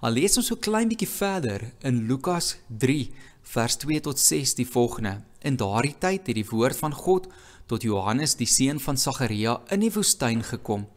Al 0.02 0.12
lees 0.12 0.38
ons 0.38 0.48
so 0.48 0.56
klein 0.56 0.90
bietjie 0.90 1.08
verder 1.08 1.72
in 1.82 2.08
Lukas 2.08 2.58
3 2.68 3.10
vers 3.44 3.76
2 3.78 4.00
tot 4.02 4.20
6 4.20 4.56
die 4.56 4.68
volgende. 4.68 5.22
In 5.40 5.56
daardie 5.56 5.96
tyd 6.00 6.28
het 6.28 6.36
die 6.36 6.50
woord 6.50 6.76
van 6.76 6.94
God 6.94 7.28
tot 7.68 7.84
Johannes 7.84 8.36
die 8.36 8.48
seun 8.48 8.80
van 8.80 8.98
Sagaria 8.98 9.62
in 9.72 9.80
die 9.80 9.92
woestyn 9.92 10.44
gekom. 10.44 10.88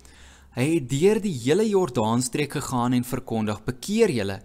Hy 0.50 0.64
het 0.66 0.88
deur 0.90 1.20
die 1.22 1.36
hele 1.44 1.62
Jordaanstreek 1.68 2.56
gegaan 2.58 2.92
en 2.92 3.04
verkondig: 3.04 3.62
"Bekeer 3.64 4.10
julle 4.10 4.40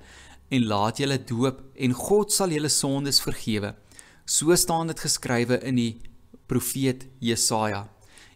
en 0.49 0.67
laat 0.67 0.97
julle 0.97 1.17
doop 1.17 1.63
en 1.75 1.93
God 1.93 2.31
sal 2.31 2.49
julle 2.49 2.69
sondes 2.69 3.19
vergewe." 3.21 3.73
So 4.25 4.55
staan 4.55 4.87
dit 4.87 4.99
geskrywe 4.99 5.63
in 5.63 5.75
die 5.75 5.97
profeet 6.47 7.07
Jesaja. 7.19 7.89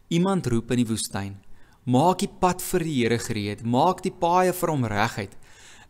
Iemand 0.09 0.47
roep 0.47 0.71
in 0.71 0.77
die 0.77 0.87
woestyn: 0.87 1.37
Maak 1.85 2.19
die 2.19 2.31
pad 2.39 2.61
vir 2.61 2.79
die 2.79 3.03
Here 3.03 3.19
gereed, 3.19 3.63
maak 3.63 4.01
die 4.01 4.11
paaie 4.11 4.53
vir 4.53 4.69
hom 4.69 4.85
reguit. 4.85 5.37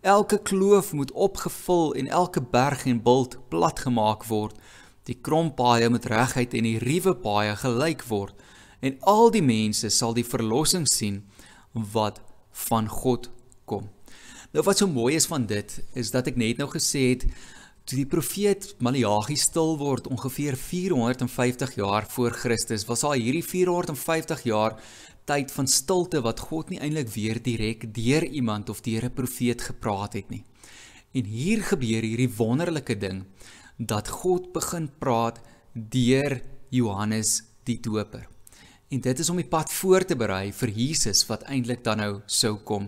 Elke 0.01 0.37
kloof 0.37 0.93
moet 0.93 1.11
opgevul 1.11 1.93
en 1.95 2.07
elke 2.07 2.41
berg 2.41 2.85
en 2.85 3.01
bult 3.01 3.39
plat 3.49 3.79
gemaak 3.79 4.25
word. 4.27 4.55
Die 5.03 5.15
krompaaie 5.15 5.89
moet 5.89 6.05
reguit 6.05 6.53
en 6.53 6.63
die 6.63 6.79
ruwe 6.79 7.15
paaie 7.15 7.55
gelyk 7.55 8.03
word 8.07 8.35
en 8.79 8.95
al 9.01 9.31
die 9.31 9.43
mense 9.43 9.89
sal 9.91 10.13
die 10.15 10.27
verlossing 10.27 10.87
sien 10.87 11.23
wat 11.71 12.21
van 12.51 12.87
God 12.87 13.29
kom. 13.65 13.89
Nou 14.51 14.63
wat 14.65 14.77
so 14.77 14.87
mooi 14.87 15.15
is 15.15 15.29
van 15.29 15.45
dit 15.45 15.81
is 15.93 16.11
dat 16.11 16.27
ek 16.27 16.35
net 16.35 16.57
nou 16.57 16.69
gesê 16.69 17.09
het 17.13 17.25
Toe 17.89 17.97
die 17.97 18.05
profeet 18.05 18.67
Maleagi 18.85 19.33
stil 19.41 19.71
word 19.79 20.05
ongeveer 20.13 20.53
450 20.61 21.71
jaar 21.79 22.05
voor 22.05 22.35
Christus, 22.37 22.83
was 22.85 23.01
al 23.01 23.15
hierdie 23.17 23.41
450 23.41 24.43
jaar 24.45 24.75
tyd 25.25 25.49
van 25.49 25.65
stilte 25.65 26.21
wat 26.21 26.43
God 26.51 26.69
nie 26.69 26.77
eintlik 26.77 27.09
weer 27.15 27.41
direk 27.41 27.87
deur 27.95 28.27
iemand 28.29 28.69
of 28.69 28.83
deur 28.85 29.09
'n 29.09 29.17
profeet 29.17 29.61
gepraat 29.71 30.13
het 30.13 30.29
nie. 30.29 30.43
En 31.17 31.25
hier 31.25 31.63
gebeur 31.65 32.05
hierdie 32.05 32.29
wonderlike 32.37 32.97
ding 32.97 33.25
dat 33.77 34.07
God 34.07 34.53
begin 34.53 34.89
praat 34.99 35.41
deur 35.73 36.41
Johannes 36.69 37.41
die 37.63 37.79
Doper. 37.79 38.29
En 38.89 39.01
dit 39.01 39.19
is 39.19 39.29
om 39.29 39.37
die 39.37 39.45
pad 39.45 39.69
voor 39.69 40.01
te 40.05 40.15
berei 40.17 40.49
vir 40.49 40.71
Jesus 40.73 41.21
wat 41.29 41.43
eintlik 41.45 41.83
dan 41.85 41.99
nou 42.01 42.13
sou 42.25 42.55
kom. 42.65 42.87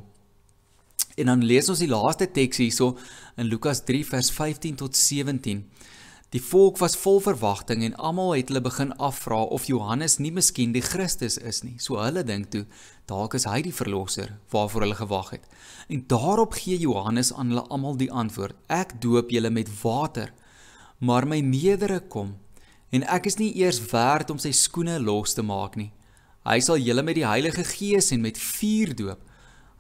En 1.13 1.29
dan 1.29 1.43
lees 1.46 1.70
ons 1.70 1.84
die 1.84 1.91
laaste 1.91 2.25
teks 2.34 2.58
hierso 2.63 2.96
in 3.38 3.46
Lukas 3.51 3.84
3 3.86 4.08
vers 4.10 4.31
15 4.34 4.79
tot 4.81 4.98
17. 4.98 5.62
Die 6.34 6.41
volk 6.41 6.79
was 6.81 6.98
vol 6.98 7.20
verwagting 7.22 7.84
en 7.86 8.00
almal 8.01 8.34
het 8.34 8.50
hulle 8.50 8.63
begin 8.65 8.96
afvra 8.98 9.43
of 9.53 9.70
Johannes 9.70 10.17
nie 10.17 10.31
miskien 10.34 10.74
die 10.74 10.81
Christus 10.81 11.38
is 11.38 11.62
nie. 11.62 11.77
So 11.77 12.01
hulle 12.01 12.24
dink 12.25 12.50
toe, 12.50 12.65
dalk 13.05 13.38
is 13.38 13.46
hy 13.46 13.60
die 13.67 13.75
verlosser 13.75 14.39
waarvoor 14.50 14.88
hulle 14.88 14.98
gewag 14.98 15.34
het. 15.36 15.50
En 15.91 16.05
daarop 16.10 16.58
gee 16.58 16.81
Johannes 16.81 17.29
aan 17.36 17.53
hulle 17.53 17.67
almal 17.70 18.00
die 18.00 18.10
antwoord: 18.10 18.55
Ek 18.72 18.98
doop 19.03 19.29
julle 19.29 19.53
met 19.53 19.70
water, 19.84 20.34
maar 20.98 21.29
my 21.29 21.43
meerdere 21.46 22.00
kom 22.00 22.39
en 22.91 23.07
ek 23.07 23.29
is 23.31 23.39
nie 23.39 23.53
eers 23.62 23.79
werd 23.91 24.31
om 24.33 24.39
sy 24.41 24.51
skoene 24.55 25.00
los 25.00 25.36
te 25.38 25.43
maak 25.45 25.77
nie. 25.79 25.91
Hy 26.48 26.57
sal 26.65 26.81
julle 26.81 27.03
met 27.05 27.19
die 27.19 27.27
Heilige 27.27 27.63
Gees 27.67 28.12
en 28.12 28.24
met 28.24 28.39
vuur 28.39 28.95
doop. 28.98 29.21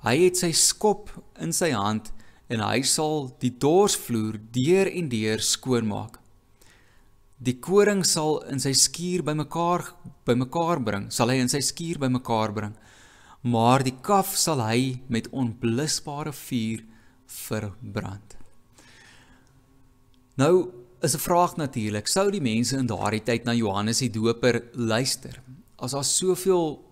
Hy 0.05 0.15
het 0.25 0.39
sy 0.39 0.51
skop 0.57 1.11
in 1.41 1.53
sy 1.53 1.71
hand 1.73 2.11
en 2.51 2.61
hy 2.63 2.81
sal 2.85 3.29
die 3.41 3.53
dorsvloer 3.61 4.39
deur 4.53 4.89
en 4.89 5.09
deur 5.11 5.41
skoon 5.45 5.87
maak. 5.89 6.17
Die 7.41 7.57
koring 7.57 8.03
sal 8.05 8.43
in 8.53 8.61
sy 8.61 8.73
skuur 8.77 9.23
bymekaar 9.25 9.87
bymekaar 10.29 10.81
bring, 10.85 11.07
sal 11.09 11.31
hy 11.33 11.39
in 11.41 11.49
sy 11.49 11.61
skuur 11.65 11.97
bymekaar 12.03 12.53
bring. 12.53 12.75
Maar 13.41 13.81
die 13.81 13.95
kaf 14.05 14.35
sal 14.37 14.61
hy 14.61 14.99
met 15.09 15.31
onblusbare 15.33 16.33
vuur 16.37 16.83
verbrand. 17.25 18.35
Nou 20.37 20.53
is 21.01 21.15
'n 21.15 21.19
vraag 21.19 21.55
natuurlik, 21.55 22.07
sou 22.07 22.31
die 22.31 22.41
mense 22.41 22.77
in 22.77 22.85
daardie 22.85 23.23
tyd 23.23 23.43
na 23.43 23.53
Johannes 23.53 23.97
die 23.97 24.09
Doper 24.09 24.61
luister? 24.73 25.41
As 25.75 25.91
daar 25.91 26.03
soveel 26.03 26.83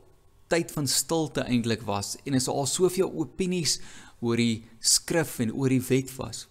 tyd 0.47 0.71
van 0.71 0.87
stilte 0.87 1.41
eintlik 1.41 1.81
was 1.81 2.17
en 2.25 2.33
is 2.33 2.47
al 2.47 2.65
soveel 2.65 3.11
opinies 3.13 3.79
oor 4.19 4.35
die 4.35 4.65
skrif 4.79 5.39
en 5.39 5.53
oor 5.53 5.69
die 5.69 5.81
wet 5.81 6.15
was. 6.15 6.47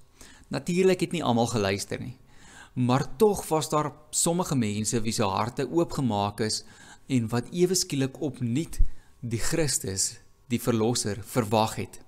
Natuurlik 0.48 1.00
het 1.00 1.12
nie 1.12 1.24
almal 1.24 1.46
geluister 1.46 2.00
nie. 2.00 2.16
Maar 2.74 3.16
tog 3.16 3.48
was 3.48 3.68
daar 3.68 3.92
sommige 4.10 4.56
mense 4.56 5.00
wie 5.00 5.12
se 5.12 5.22
harte 5.22 5.68
oopgemaak 5.70 6.40
is 6.40 6.64
en 7.06 7.28
wat 7.28 7.50
ewe 7.50 7.74
skielik 7.74 8.20
opnuut 8.20 8.80
die 9.20 9.40
Christus, 9.40 10.20
die 10.46 10.60
verlosser, 10.60 11.18
verwag 11.24 11.74
het. 11.74 12.00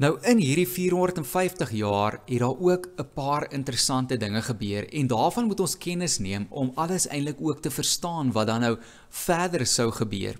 Nou 0.00 0.14
in 0.24 0.38
hierdie 0.40 0.64
450 0.64 1.74
jaar 1.76 2.14
het 2.24 2.38
daar 2.40 2.56
ook 2.56 2.86
'n 2.96 3.08
paar 3.14 3.52
interessante 3.52 4.16
dinge 4.16 4.42
gebeur 4.42 4.88
en 4.92 5.06
daarvan 5.06 5.46
moet 5.46 5.60
ons 5.60 5.78
kennis 5.78 6.18
neem 6.18 6.46
om 6.48 6.72
alles 6.74 7.06
eintlik 7.06 7.36
ook 7.40 7.60
te 7.60 7.70
verstaan 7.70 8.32
wat 8.32 8.46
dan 8.46 8.60
nou 8.60 8.78
verder 9.08 9.66
sou 9.66 9.90
gebeur. 9.92 10.38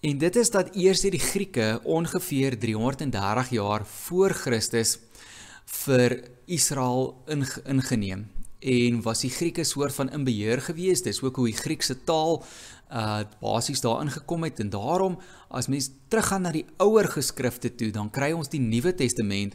En 0.00 0.18
dit 0.18 0.36
is 0.36 0.50
dat 0.50 0.74
eers 0.74 1.00
die 1.00 1.18
Grieke 1.18 1.80
ongeveer 1.84 2.58
330 2.58 3.50
jaar 3.50 3.86
voor 3.86 4.30
Christus 4.30 4.98
vir 5.64 6.22
Israel 6.46 7.22
ingeneem 7.64 8.26
en 8.66 9.02
was 9.02 9.20
die 9.20 9.30
Grieke 9.30 9.64
soort 9.64 9.94
van 9.94 10.10
in 10.10 10.24
beheer 10.24 10.60
gewees. 10.60 11.02
Dis 11.02 11.22
ook 11.22 11.36
hoe 11.36 11.46
die 11.46 11.56
Griekse 11.56 12.04
taal 12.04 12.44
uh 12.90 13.24
basies 13.40 13.80
daarin 13.80 14.10
gekom 14.10 14.44
het 14.46 14.60
en 14.60 14.70
daarom 14.70 15.18
as 15.48 15.66
mens 15.66 15.90
teruggaan 16.08 16.42
na 16.42 16.52
die 16.52 16.66
ouer 16.78 17.08
geskrifte 17.08 17.74
toe, 17.74 17.90
dan 17.90 18.10
kry 18.10 18.32
ons 18.32 18.48
die 18.48 18.60
Nuwe 18.60 18.94
Testament 18.94 19.54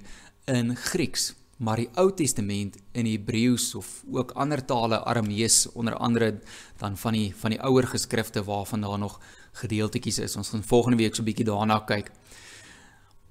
in 0.51 0.75
Grieks, 0.75 1.33
maar 1.57 1.77
die 1.77 1.89
Ou 1.95 2.09
Testament 2.13 2.77
in 2.97 3.05
Hebreëus 3.05 3.75
of 3.75 4.03
ook 4.11 4.31
ander 4.31 4.65
tale 4.65 5.03
Aramees 5.05 5.67
onder 5.71 5.95
andere 5.95 6.41
dan 6.77 6.97
van 6.97 7.13
die 7.13 7.29
van 7.35 7.55
die 7.55 7.61
ouer 7.61 7.87
geskrifte 7.87 8.43
waarvan 8.43 8.81
daar 8.81 8.99
nog 8.99 9.19
gedeeltetjies 9.61 10.19
is. 10.19 10.35
Ons 10.35 10.49
gaan 10.49 10.63
volgende 10.63 10.97
week 10.97 11.15
so 11.15 11.21
'n 11.21 11.25
bietjie 11.25 11.45
daarna 11.45 11.79
kyk. 11.79 12.11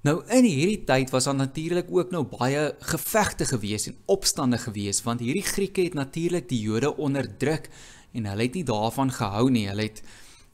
Nou 0.01 0.23
in 0.33 0.45
hierdie 0.45 0.85
tyd 0.85 1.11
was 1.11 1.25
daar 1.25 1.35
natuurlik 1.35 1.87
ook 1.93 2.11
nou 2.11 2.23
baie 2.25 2.75
gevegte 2.79 3.45
gewees 3.45 3.87
en 3.87 3.97
opstande 4.07 4.59
gewees 4.59 5.03
want 5.03 5.21
hierdie 5.21 5.45
Grieke 5.45 5.83
het 5.83 5.95
natuurlik 5.95 6.49
die 6.49 6.61
Jode 6.61 6.97
onderdruk 6.97 7.69
en 8.13 8.27
hulle 8.27 8.43
het 8.43 8.55
nie 8.55 8.65
daarvan 8.65 9.13
gehou 9.13 9.51
nie. 9.51 9.69
Hulle 9.69 9.89
het 9.89 10.03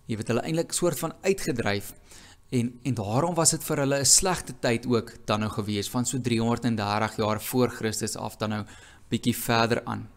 jy 0.07 0.19
weet 0.21 0.29
hulle 0.31 0.45
eintlik 0.47 0.75
soort 0.77 0.99
van 1.03 1.15
uitgedryf 1.23 1.93
en 2.55 2.73
en 2.87 2.95
daarom 2.95 3.35
was 3.35 3.51
dit 3.51 3.65
vir 3.65 3.83
hulle 3.83 3.99
'n 4.01 4.05
slegte 4.05 4.55
tyd 4.61 4.87
ook 4.87 5.27
dan 5.27 5.41
nou 5.41 5.51
gewees 5.51 5.91
van 5.91 6.07
so 6.07 6.19
330 6.19 7.17
jaar 7.17 7.41
voor 7.41 7.71
Christus 7.71 8.17
af 8.17 8.37
dan 8.37 8.51
nou 8.51 8.65
bietjie 9.09 9.37
verder 9.37 9.85
aan. 9.85 10.09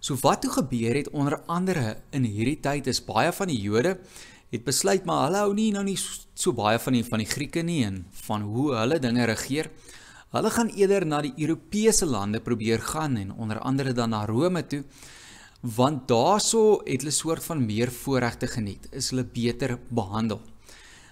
So 0.00 0.16
wat 0.20 0.42
toe 0.42 0.50
gebeur 0.50 0.94
het 0.94 1.10
onder 1.10 1.40
andere 1.46 1.96
in 2.10 2.24
hierdie 2.24 2.60
tyd 2.60 2.86
is 2.86 3.04
baie 3.04 3.32
van 3.32 3.48
die 3.48 3.60
Jode 3.60 3.98
het 4.50 4.64
besluit 4.64 5.04
maar 5.04 5.26
hulle 5.26 5.38
hou 5.38 5.54
nie 5.54 5.72
nou 5.72 5.84
nie 5.84 5.98
so 6.34 6.52
baie 6.52 6.78
van 6.78 6.92
die 6.92 7.04
van 7.04 7.18
die 7.18 7.30
Grieke 7.30 7.62
nie 7.62 7.84
en 7.84 8.06
van 8.26 8.42
hoe 8.42 8.74
hulle 8.74 8.98
dinge 8.98 9.24
regeer. 9.24 9.70
Hulle 10.30 10.50
gaan 10.50 10.68
eerder 10.68 11.06
na 11.06 11.22
die 11.24 11.34
Europese 11.36 12.06
lande 12.06 12.40
probeer 12.40 12.80
gaan 12.80 13.16
en 13.16 13.32
onder 13.32 13.58
andere 13.58 13.92
dan 13.92 14.10
na 14.10 14.24
Rome 14.26 14.66
toe 14.66 14.84
want 15.60 16.06
daarso 16.08 16.80
het 16.84 17.02
hulle 17.02 17.14
soort 17.14 17.44
van 17.44 17.64
meer 17.66 17.90
voorregte 17.90 18.46
geniet, 18.46 18.86
is 18.90 19.10
hulle 19.10 19.24
beter 19.24 19.78
behandel. 19.88 20.40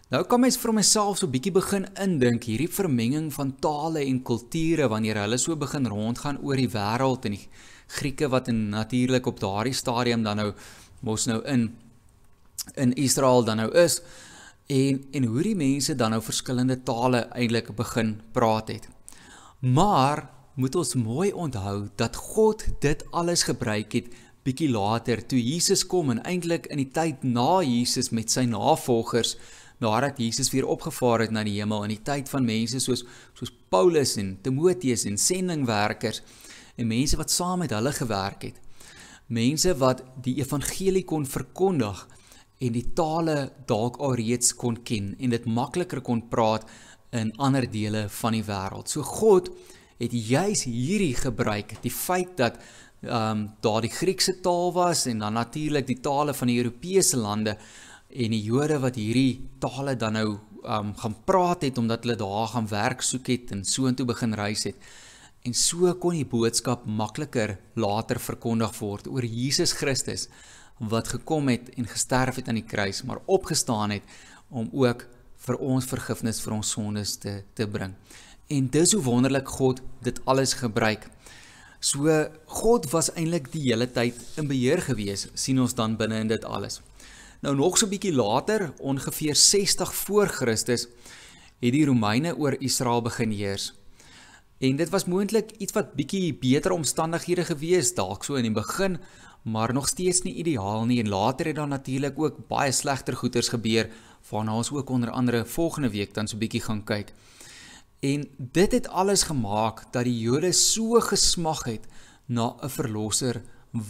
Nou 0.07 0.23
kan 0.31 0.39
mens 0.39 0.55
vir 0.63 0.71
myself 0.71 1.19
so 1.19 1.27
bietjie 1.27 1.51
begin 1.51 1.89
indink 1.99 2.45
hierdie 2.47 2.71
vermenging 2.71 3.33
van 3.35 3.57
tale 3.59 4.05
en 4.07 4.21
kulture 4.23 4.87
wanneer 4.89 5.19
hulle 5.25 5.39
so 5.43 5.57
begin 5.59 5.89
rondgaan 5.91 6.39
oor 6.47 6.61
die 6.61 6.71
wêreld 6.71 7.27
en 7.27 7.35
die 7.35 7.49
Grieke 7.87 8.29
wat 8.31 8.49
natuurlik 8.51 9.27
op 9.27 9.41
daardie 9.41 9.75
stadium 9.75 10.23
dan 10.23 10.39
nou 10.41 10.53
mos 11.07 11.27
nou 11.27 11.41
in 11.47 11.69
in 12.75 12.95
Israel 12.99 13.45
dan 13.47 13.61
nou 13.63 13.69
is 13.75 14.01
en 14.67 15.03
en 15.13 15.27
hoe 15.31 15.43
die 15.43 15.57
mense 15.59 15.95
dan 15.95 16.15
nou 16.15 16.23
verskillende 16.23 16.79
tale 16.83 17.27
eintlik 17.35 17.75
begin 17.75 18.21
praat 18.33 18.69
het. 18.69 18.89
Maar 19.59 20.29
moet 20.55 20.75
ons 20.75 20.95
mooi 20.95 21.33
onthou 21.33 21.89
dat 21.97 22.17
God 22.17 22.65
dit 22.81 23.05
alles 23.11 23.43
gebruik 23.43 23.93
het 23.93 24.07
bietjie 24.47 24.71
later 24.71 25.21
toe 25.27 25.41
Jesus 25.43 25.83
kom 25.91 26.13
en 26.15 26.23
eintlik 26.25 26.69
in 26.71 26.81
die 26.81 26.91
tyd 26.95 27.25
na 27.27 27.61
Jesus 27.67 28.13
met 28.15 28.31
sy 28.33 28.47
navolgers 28.49 29.35
nadat 29.83 30.21
Jesus 30.23 30.51
weer 30.55 30.69
opgevaar 30.71 31.27
het 31.27 31.35
na 31.35 31.43
die 31.45 31.59
hemel 31.59 31.85
in 31.85 31.97
die 31.97 32.05
tyd 32.07 32.31
van 32.33 32.47
mense 32.47 32.81
soos 32.81 33.05
soos 33.37 33.53
Paulus 33.73 34.17
en 34.21 34.37
Timoteus 34.43 35.05
en 35.09 35.19
sendingwerkers 35.21 36.23
en 36.77 36.89
mense 36.89 37.19
wat 37.21 37.33
saam 37.33 37.65
met 37.65 37.73
hulle 37.75 37.93
gewerk 37.93 38.49
het. 38.51 38.61
Mense 39.27 39.75
wat 39.81 40.03
die 40.23 40.37
evangelie 40.41 41.05
kon 41.05 41.27
verkondig 41.27 42.05
en 42.63 42.73
die 42.73 42.87
tale 42.97 43.51
dalk 43.69 43.99
alreeds 44.01 44.55
kon 44.57 44.79
ken 44.87 45.15
en 45.19 45.33
dit 45.35 45.49
makliker 45.49 46.01
kon 46.01 46.23
praat 46.31 46.69
in 47.17 47.33
ander 47.43 47.67
dele 47.71 48.07
van 48.21 48.37
die 48.37 48.45
wêreld. 48.45 48.89
So 48.89 49.03
God 49.03 49.51
het 50.01 50.13
juis 50.13 50.67
hierdie 50.69 51.15
gebruik, 51.17 51.79
die 51.83 51.93
feit 51.93 52.37
dat 52.37 52.61
ehm 53.01 53.31
um, 53.31 53.51
daar 53.61 53.81
die 53.81 53.91
Griekse 53.93 54.41
taal 54.41 54.73
was 54.73 55.07
en 55.07 55.19
dan 55.19 55.33
natuurlik 55.33 55.87
die 55.87 56.01
tale 56.01 56.35
van 56.35 56.49
die 56.49 56.57
Europese 56.57 57.17
lande 57.17 57.57
en 58.09 58.31
die 58.31 58.43
Jode 58.43 58.79
wat 58.79 58.95
hierdie 58.95 59.49
tale 59.59 59.97
dan 59.97 60.13
nou 60.13 60.29
ehm 60.65 60.87
um, 60.87 60.95
gaan 60.97 61.17
praat 61.25 61.63
het 61.63 61.79
omdat 61.79 62.03
hulle 62.03 62.17
daar 62.17 62.47
gaan 62.47 62.69
werk 62.69 63.03
soek 63.03 63.27
het 63.27 63.51
en 63.51 63.65
so 63.65 63.87
intoe 63.87 64.07
begin 64.07 64.35
reis 64.35 64.65
het. 64.65 64.77
En 65.43 65.55
so 65.55 65.95
kon 65.95 66.17
die 66.17 66.27
boodskap 66.27 66.87
makliker 66.87 67.59
later 67.75 68.19
verkondig 68.21 68.79
word 68.79 69.07
oor 69.07 69.25
Jesus 69.25 69.73
Christus 69.73 70.29
wat 70.79 71.09
gekom 71.09 71.49
het 71.49 71.69
en 71.77 71.87
gesterf 71.87 72.37
het 72.37 72.49
aan 72.49 72.59
die 72.59 72.67
kruis, 72.67 73.03
maar 73.03 73.23
opgestaan 73.27 73.91
het 73.91 74.03
om 74.49 74.69
ook 74.73 75.07
vir 75.47 75.57
ons 75.57 75.87
vergifnis 75.87 76.41
vir 76.43 76.57
ons 76.57 76.71
sondes 76.71 77.17
te 77.23 77.43
te 77.55 77.67
bring. 77.67 77.95
En 78.49 78.69
dis 78.71 78.93
hoe 78.93 79.03
wonderlik 79.03 79.49
God 79.49 79.81
dit 80.03 80.21
alles 80.25 80.55
gebruik. 80.55 81.09
So 81.81 82.29
God 82.47 82.91
was 82.91 83.13
eintlik 83.15 83.51
die 83.53 83.63
hele 83.69 83.87
tyd 83.91 84.19
in 84.37 84.49
beheer 84.49 84.81
gewees, 84.83 85.29
sien 85.35 85.61
ons 85.61 85.75
dan 85.75 85.97
binne 85.97 86.21
in 86.25 86.29
dit 86.29 86.45
alles. 86.45 86.81
Nou 87.43 87.55
nog 87.55 87.79
so 87.79 87.87
'n 87.87 87.91
bietjie 87.91 88.13
later, 88.13 88.73
ongeveer 88.79 89.37
60 89.37 89.95
voor 89.95 90.27
Christus, 90.27 90.89
het 91.61 91.73
die 91.73 91.87
Romeine 91.87 92.37
oor 92.37 92.57
Israel 92.61 93.03
begin 93.03 93.31
heers. 93.31 93.73
En 94.59 94.77
dit 94.77 94.89
was 94.89 95.05
moontlik 95.05 95.51
iets 95.59 95.73
wat 95.73 95.95
bietjie 95.95 96.35
beter 96.35 96.73
omstandighede 96.73 97.45
gewees 97.45 97.95
dalk 97.95 98.25
so 98.25 98.35
in 98.35 98.43
die 98.43 98.53
begin, 98.53 98.99
maar 99.43 99.73
nog 99.73 99.89
steeds 99.89 100.23
nie 100.23 100.35
ideaal 100.35 100.85
nie 100.85 101.01
en 101.01 101.09
later 101.09 101.47
het 101.47 101.57
daar 101.57 101.69
natuurlik 101.69 102.19
ook 102.19 102.49
baie 102.49 102.73
slegter 102.73 103.17
goeters 103.17 103.49
gebeur 103.49 103.91
waarna 104.31 104.57
ons 104.57 104.73
ook 104.73 104.91
onder 104.91 105.11
andere 105.11 105.45
volgende 105.45 105.91
week 105.91 106.15
dan 106.15 106.29
so 106.29 106.37
bietjie 106.37 106.61
gaan 106.61 106.85
kyk. 106.85 107.13
En 108.01 108.29
dit 108.39 108.73
het 108.73 108.89
alles 108.89 109.23
gemaak 109.23 109.87
dat 109.93 110.05
die 110.05 110.19
Jode 110.21 110.53
so 110.53 111.01
gesmag 111.01 111.65
het 111.65 111.87
na 112.27 112.57
'n 112.63 112.69
verlosser 112.69 113.43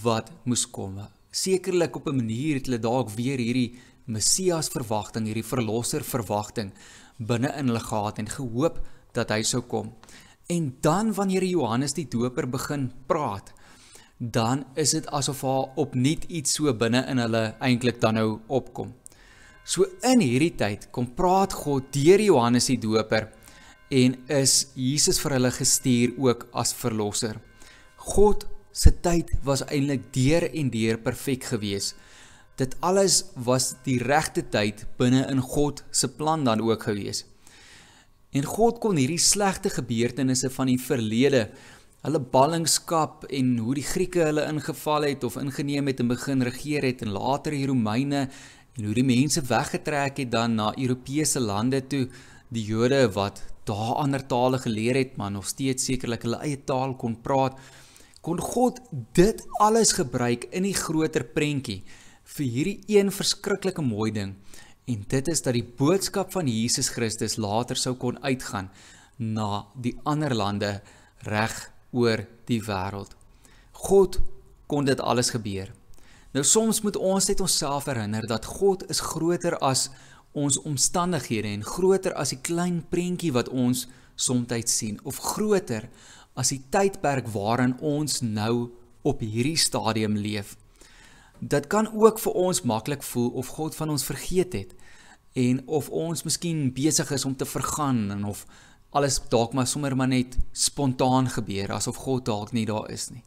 wat 0.03 0.31
moes 0.45 0.71
kom. 0.71 1.01
Sekerlik 1.31 1.97
op 1.97 2.07
'n 2.07 2.16
manier 2.16 2.55
het 2.55 2.66
hulle 2.66 2.79
dalk 2.79 3.11
weer 3.11 3.38
hierdie 3.38 3.79
Messias 4.05 4.69
verwagting, 4.69 5.27
hierdie 5.27 5.45
verlosser 5.45 6.05
verwagting 6.05 6.73
binne 7.19 7.49
in 7.57 7.66
hulle 7.66 7.81
gehad 7.81 8.19
en 8.19 8.29
gehoop 8.29 8.81
dat 9.12 9.31
hy 9.31 9.42
sou 9.42 9.62
kom. 9.62 9.95
En 10.47 10.77
dan 10.81 11.14
wanneer 11.14 11.45
Johannes 11.45 11.92
die 11.92 12.09
Doper 12.09 12.49
begin 12.49 12.92
praat, 13.07 13.53
dan 14.19 14.64
is 14.75 14.90
dit 14.90 15.07
asof 15.07 15.42
haar 15.42 15.73
opnuut 15.77 16.25
iets 16.25 16.55
so 16.55 16.73
binne 16.75 17.05
in 17.11 17.19
hulle 17.19 17.57
eintlik 17.61 18.01
dan 18.01 18.14
nou 18.14 18.38
opkom. 18.47 18.95
So 19.64 19.85
in 20.07 20.21
hierdie 20.21 20.55
tyd 20.55 20.90
kom 20.90 21.11
praat 21.14 21.53
God 21.53 21.90
deur 21.92 22.21
Johannes 22.23 22.66
die 22.71 22.79
Doper 22.79 23.33
en 23.88 24.16
is 24.33 24.55
Jesus 24.75 25.20
vir 25.22 25.37
hulle 25.37 25.53
gestuur 25.55 26.16
ook 26.18 26.49
as 26.53 26.75
verlosser. 26.75 27.38
God 27.96 28.46
se 28.72 28.92
tyd 29.03 29.31
was 29.46 29.64
eintlik 29.70 30.11
deur 30.14 30.49
en 30.51 30.70
deur 30.70 30.99
perfek 31.01 31.46
geweest. 31.53 31.94
Dit 32.57 32.75
alles 32.81 33.22
was 33.35 33.75
die 33.85 33.99
regte 34.01 34.42
tyd 34.42 34.87
binne 34.99 35.27
in 35.31 35.40
God 35.44 35.85
se 35.90 36.09
plan 36.09 36.44
dan 36.44 36.62
ook 36.64 36.88
geweest. 36.88 37.27
En 38.33 38.44
God 38.44 38.81
kon 38.83 38.99
hierdie 38.99 39.22
slegte 39.22 39.70
gebeurtenisse 39.72 40.51
van 40.53 40.68
die 40.68 40.81
verlede, 40.81 41.46
hulle 42.05 42.20
ballingskap 42.20 43.25
en 43.35 43.57
hoe 43.64 43.75
die 43.79 43.87
Grieke 43.87 44.27
hulle 44.29 44.44
ingeval 44.51 45.09
het 45.09 45.25
of 45.27 45.38
ingeneem 45.40 45.88
het 45.90 46.03
en 46.03 46.12
begin 46.12 46.44
regeer 46.44 46.85
het 46.87 47.03
en 47.03 47.14
later 47.16 47.57
die 47.57 47.66
Romeine 47.66 48.27
en 48.77 48.85
hoe 48.85 48.94
die 48.94 49.07
mense 49.07 49.42
weggetrek 49.49 50.20
het 50.22 50.31
dan 50.31 50.55
na 50.59 50.72
Europese 50.77 51.40
lande 51.40 51.81
toe, 51.88 52.05
die 52.53 52.64
Jode 52.68 53.07
wat 53.16 53.42
daar 53.66 53.98
ander 54.02 54.22
tale 54.26 54.59
geleer 54.62 54.96
het, 54.96 55.16
maar 55.16 55.31
nog 55.31 55.48
steeds 55.48 55.85
sekerlik 55.85 56.22
hulle 56.26 56.40
eie 56.44 56.59
taal 56.64 56.94
kon 56.96 57.18
praat, 57.22 57.59
kon 58.22 58.40
God 58.42 58.81
dit 59.14 59.42
alles 59.62 59.92
gebruik 59.98 60.48
in 60.50 60.66
die 60.66 60.74
groter 60.74 61.24
prentjie 61.24 61.83
vir 62.37 62.46
hierdie 62.50 62.98
een 62.98 63.12
verskriklike 63.14 63.83
mooi 63.83 64.11
ding. 64.12 64.35
En 64.87 65.05
dit 65.11 65.29
is 65.29 65.42
dat 65.42 65.55
die 65.55 65.66
boodskap 65.79 66.33
van 66.35 66.48
Jesus 66.50 66.88
Christus 66.94 67.37
later 67.42 67.79
sou 67.79 67.94
kon 67.98 68.18
uitgaan 68.22 68.70
na 69.16 69.66
die 69.74 69.94
ander 70.05 70.35
lande 70.35 70.72
reg 71.26 71.55
oor 71.90 72.26
die 72.46 72.61
wêreld. 72.66 73.14
God 73.87 74.20
kon 74.66 74.87
dit 74.87 75.00
alles 75.00 75.31
gebeur. 75.35 75.72
Nou 76.35 76.44
soms 76.44 76.83
moet 76.85 76.98
ons 76.98 77.29
net 77.31 77.40
onsself 77.40 77.87
herinner 77.88 78.26
dat 78.29 78.44
God 78.59 78.85
is 78.92 79.00
groter 79.00 79.57
as 79.64 79.88
ons 80.37 80.59
omstandighede 80.68 81.49
en 81.49 81.64
groter 81.64 82.14
as 82.14 82.35
die 82.35 82.42
klein 82.44 82.83
prentjie 82.92 83.33
wat 83.33 83.49
ons 83.49 83.87
soms 84.16 84.53
sien 84.72 84.99
of 85.05 85.16
groter 85.33 85.88
as 86.37 86.53
die 86.53 86.62
tydperk 86.70 87.29
waarin 87.33 87.77
ons 87.81 88.20
nou 88.20 88.70
op 89.07 89.20
hierdie 89.20 89.57
stadium 89.57 90.16
leef. 90.16 90.57
Dit 91.40 91.68
kan 91.72 91.88
ook 91.88 92.18
vir 92.20 92.33
ons 92.33 92.62
maklik 92.62 93.03
voel 93.03 93.31
of 93.31 93.55
God 93.57 93.77
van 93.77 93.92
ons 93.92 94.05
vergeet 94.05 94.53
het 94.53 94.75
en 95.37 95.61
of 95.66 95.88
ons 95.88 96.25
miskien 96.25 96.72
besig 96.72 97.11
is 97.12 97.25
om 97.25 97.37
te 97.37 97.49
vergaan 97.49 98.11
en 98.11 98.25
of 98.25 98.46
alles 98.96 99.20
dalk 99.29 99.53
maar 99.53 99.68
sommer 99.68 99.96
maar 99.96 100.09
net 100.09 100.37
spontaan 100.53 101.29
gebeur 101.29 101.72
asof 101.77 102.01
God 102.05 102.25
dalk 102.25 102.53
nie 102.53 102.66
daar 102.66 102.88
is 102.92 103.11
nie. 103.11 103.25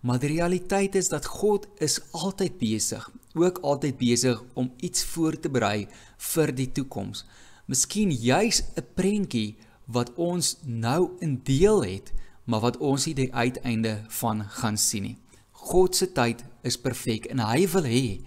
Maar 0.00 0.20
die 0.22 0.36
realiteit 0.36 0.94
is 0.94 1.08
dat 1.08 1.26
God 1.26 1.66
is 1.82 1.98
altyd 2.14 2.58
besig, 2.60 3.08
ook 3.34 3.58
altyd 3.66 3.96
besig 3.98 4.42
om 4.54 4.70
iets 4.76 5.04
voor 5.04 5.40
te 5.40 5.50
berei 5.50 5.88
vir 6.18 6.52
die 6.52 6.72
toekoms. 6.72 7.24
Miskien 7.66 8.10
juis 8.10 8.62
'n 8.76 8.86
prentjie 8.94 9.56
wat 9.86 10.14
ons 10.14 10.56
nou 10.64 11.10
in 11.20 11.40
deel 11.44 11.82
het, 11.82 12.12
maar 12.44 12.60
wat 12.60 12.76
ons 12.76 13.06
nie 13.06 13.14
die 13.14 13.34
uiteinde 13.34 14.04
van 14.08 14.44
gaan 14.44 14.76
sien 14.76 15.02
nie. 15.02 15.18
God 15.52 15.96
se 15.96 16.12
tyd 16.12 16.44
is 16.62 16.78
perfek 16.78 17.26
en 17.26 17.38
hy 17.38 17.66
wil 17.68 17.84
hê 17.84 18.20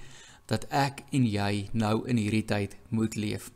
dat 0.45 0.65
ek 0.69 1.03
en 1.11 1.25
jy 1.25 1.69
nou 1.71 2.07
in 2.07 2.17
hierdie 2.17 2.45
tyd 2.45 2.75
moet 2.89 3.15
leef. 3.15 3.51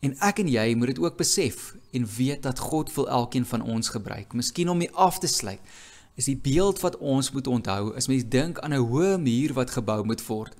En 0.00 0.16
ek 0.20 0.38
en 0.42 0.48
jy 0.48 0.74
moet 0.74 0.92
dit 0.92 0.98
ook 0.98 1.16
besef 1.16 1.74
en 1.92 2.06
weet 2.16 2.42
dat 2.42 2.58
God 2.58 2.92
wil 2.94 3.08
elkeen 3.08 3.46
van 3.46 3.62
ons 3.62 3.88
gebruik. 3.88 4.32
Miskien 4.32 4.68
om 4.68 4.78
nie 4.78 4.90
af 4.92 5.18
te 5.18 5.30
sluit 5.30 5.60
is 6.14 6.28
die 6.30 6.38
beeld 6.38 6.80
wat 6.80 6.96
ons 7.02 7.32
moet 7.34 7.46
onthou 7.50 7.94
as 7.98 8.06
mens 8.10 8.26
dink 8.30 8.58
aan 8.60 8.74
'n 8.74 8.86
hoë 8.90 9.18
muur 9.18 9.52
wat 9.52 9.70
gebou 9.70 10.04
moet 10.04 10.26
word. 10.26 10.54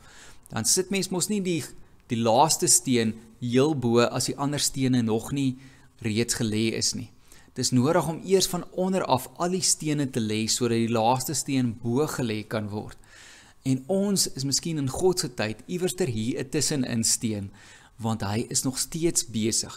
Dan 0.48 0.64
sit 0.64 0.90
mens 0.90 1.08
mos 1.08 1.28
nie 1.28 1.40
die 1.42 1.64
die 2.12 2.20
laaste 2.20 2.68
steen 2.68 3.14
heel 3.40 3.74
bo 3.74 4.04
as 4.04 4.28
die 4.30 4.36
ander 4.36 4.60
stene 4.60 5.02
nog 5.02 5.32
nie 5.32 5.56
reeds 6.04 6.36
gelê 6.40 6.70
is 6.76 6.94
nie. 6.94 7.10
Dis 7.54 7.70
nodig 7.70 8.08
om 8.10 8.20
eers 8.26 8.48
van 8.50 8.64
onder 8.72 9.04
af 9.04 9.28
al 9.38 9.54
die 9.54 9.62
stene 9.62 10.08
te 10.10 10.20
lê 10.20 10.44
sodat 10.50 10.80
die 10.80 10.92
laaste 10.92 11.36
steen 11.38 11.74
bo 11.82 12.06
gelê 12.10 12.42
kan 12.48 12.68
word. 12.72 12.98
En 13.64 13.84
ons 13.86 14.26
is 14.34 14.44
miskien 14.44 14.80
in 14.82 14.90
God 14.90 15.22
se 15.22 15.30
tyd 15.38 15.62
iewers 15.66 15.94
ter 15.96 16.10
hier 16.10 16.44
tussenin 16.50 17.04
steen 17.04 17.50
want 18.02 18.24
hy 18.26 18.42
is 18.50 18.64
nog 18.66 18.78
steeds 18.78 19.28
besig. 19.30 19.72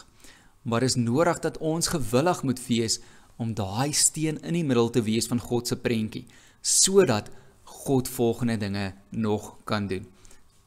Maar 0.65 0.83
is 0.83 0.97
nodig 0.97 1.39
dat 1.39 1.59
ons 1.61 1.93
gewillig 1.93 2.41
moet 2.43 2.59
wees 2.65 2.97
om 3.37 3.53
daai 3.53 3.93
steen 3.93 4.41
in 4.41 4.57
die 4.57 4.65
middel 4.65 4.89
te 4.89 5.03
wees 5.05 5.29
van 5.29 5.39
God 5.39 5.69
se 5.69 5.77
prentjie 5.77 6.25
sodat 6.65 7.29
God 7.67 8.09
volgende 8.09 8.57
dinge 8.57 8.93
nog 9.09 9.53
kan 9.63 9.87
doen. 9.87 10.07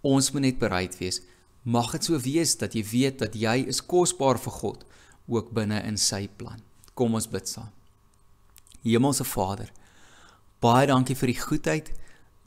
Ons 0.01 0.31
moet 0.31 0.47
net 0.47 0.59
bereid 0.63 0.95
wees. 1.01 1.21
Mag 1.63 1.93
dit 1.93 2.07
so 2.09 2.17
wees 2.25 2.55
dat 2.57 2.73
jy 2.73 2.83
weet 2.89 3.19
dat 3.21 3.35
jy 3.37 3.67
is 3.69 3.83
kosbaar 3.85 4.39
vir 4.41 4.55
God 4.63 4.85
ook 5.29 5.51
binne 5.53 5.83
in 5.85 5.99
sy 6.01 6.25
plan. 6.41 6.63
Kom 6.97 7.15
ons 7.15 7.29
bid 7.29 7.49
saam. 7.49 7.69
Hemelse 8.81 9.27
Vader, 9.29 9.69
baie 10.65 10.87
dankie 10.89 11.17
vir 11.21 11.35
die 11.35 11.41
goedheid. 11.41 11.91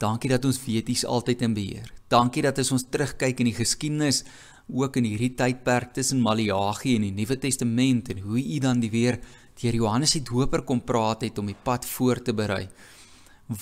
Dankie 0.02 0.32
dat 0.32 0.44
ons 0.44 0.58
weet 0.64 0.90
is 0.90 1.04
altyd 1.06 1.44
in 1.46 1.54
beheer. 1.54 1.92
Dankie 2.10 2.42
dat 2.42 2.58
as 2.58 2.72
ons 2.74 2.88
terugkyk 2.90 3.38
in 3.38 3.52
die 3.52 3.54
geskiedenis 3.54 4.24
ook 4.66 4.98
in 4.98 5.06
hierdie 5.06 5.34
tydperk 5.38 5.94
tussen 5.94 6.22
Maleagi 6.24 6.96
en 6.96 7.06
die 7.06 7.14
Nuwe 7.14 7.38
Testament 7.38 8.10
en 8.10 8.24
hoe 8.26 8.42
U 8.42 8.58
dan 8.58 8.82
die 8.82 8.90
weer 8.90 9.20
deur 9.60 9.78
Johannes 9.78 10.16
die 10.16 10.24
Doper 10.26 10.64
kom 10.66 10.82
praat 10.82 11.22
het 11.22 11.38
om 11.38 11.46
die 11.46 11.62
pad 11.62 11.86
voor 11.86 12.18
te 12.18 12.34
berei. 12.34 12.66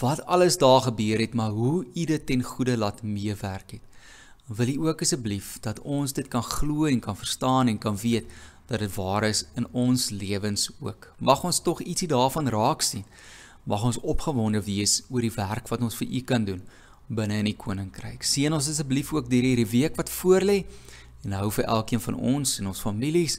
Wat 0.01 0.25
alles 0.25 0.57
daar 0.57 0.81
gebeur 0.88 1.21
het, 1.21 1.35
maar 1.35 1.51
hoe 1.51 1.85
U 1.85 2.05
dit 2.07 2.27
ten 2.27 2.43
goeie 2.43 2.77
laat 2.79 3.03
meewerk 3.03 3.77
het. 3.77 3.92
Wil 4.57 4.69
U 4.69 4.88
ook 4.88 5.01
asseblief 5.01 5.55
dat 5.65 5.81
ons 5.81 6.12
dit 6.12 6.29
kan 6.29 6.43
glo 6.43 6.85
en 6.85 7.01
kan 7.01 7.17
verstaan 7.17 7.69
en 7.69 7.79
kan 7.79 7.97
weet 7.97 8.27
dat 8.67 8.79
dit 8.79 8.95
waar 8.95 9.25
is 9.25 9.47
in 9.55 9.67
ons 9.73 10.11
lewens 10.11 10.71
ook. 10.81 11.15
Mag 11.19 11.45
ons 11.45 11.62
tog 11.62 11.81
ietsie 11.81 12.09
daarvan 12.09 12.49
raak 12.49 12.83
sien. 12.83 13.05
Mag 13.65 13.85
ons 13.85 14.01
opgewonde 14.01 14.61
wees 14.67 15.03
oor 15.09 15.25
die 15.25 15.33
werk 15.33 15.71
wat 15.73 15.81
ons 15.81 15.97
vir 15.97 16.09
U 16.09 16.21
kan 16.21 16.45
doen 16.45 16.61
binne 17.07 17.38
in 17.41 17.49
die 17.49 17.57
koninkryk. 17.57 18.27
Seën 18.27 18.53
ons 18.53 18.69
asseblief 18.69 19.12
ook 19.12 19.31
deur 19.31 19.47
hierdie 19.47 19.69
week 19.73 19.97
wat 19.97 20.12
voorlê 20.12 20.62
en 21.25 21.38
hou 21.38 21.49
vir 21.57 21.69
elkeen 21.71 22.03
van 22.03 22.19
ons 22.19 22.59
en 22.61 22.69
ons 22.73 22.85
families 22.88 23.38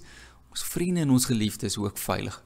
ons 0.53 0.65
vriende 0.73 1.05
en 1.05 1.13
ons 1.13 1.29
geliefdes 1.29 1.77
ook 1.77 1.97
veilig. 1.97 2.41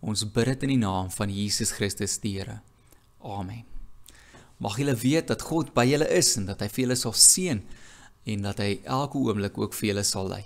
Ons 0.00 0.26
bid 0.26 0.52
dit 0.52 0.66
in 0.68 0.76
die 0.76 0.82
naam 0.82 1.10
van 1.14 1.30
Jesus 1.30 1.74
Christus 1.74 2.18
die 2.22 2.36
Here. 2.38 2.60
Amen. 3.22 3.64
Mag 4.62 4.78
julle 4.78 4.94
weet 4.94 5.30
dat 5.30 5.42
God 5.42 5.74
by 5.74 5.88
julle 5.90 6.06
is 6.10 6.36
en 6.38 6.46
dat 6.46 6.62
hy 6.62 6.70
vir 6.70 6.86
julle 6.86 6.98
sal 6.98 7.14
seën 7.18 7.62
en 8.24 8.42
dat 8.42 8.62
hy 8.62 8.80
elke 8.84 9.18
oomblik 9.18 9.58
ook 9.58 9.74
vir 9.74 9.92
julle 9.92 10.06
sal 10.06 10.28
lei. 10.28 10.44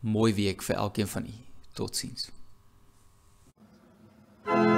Mooi 0.00 0.32
week 0.34 0.62
vir 0.62 0.76
elkeen 0.76 1.10
van 1.10 1.26
u. 1.26 1.36
Totsiens. 1.72 2.30
thank 4.46 4.66
you 4.70 4.75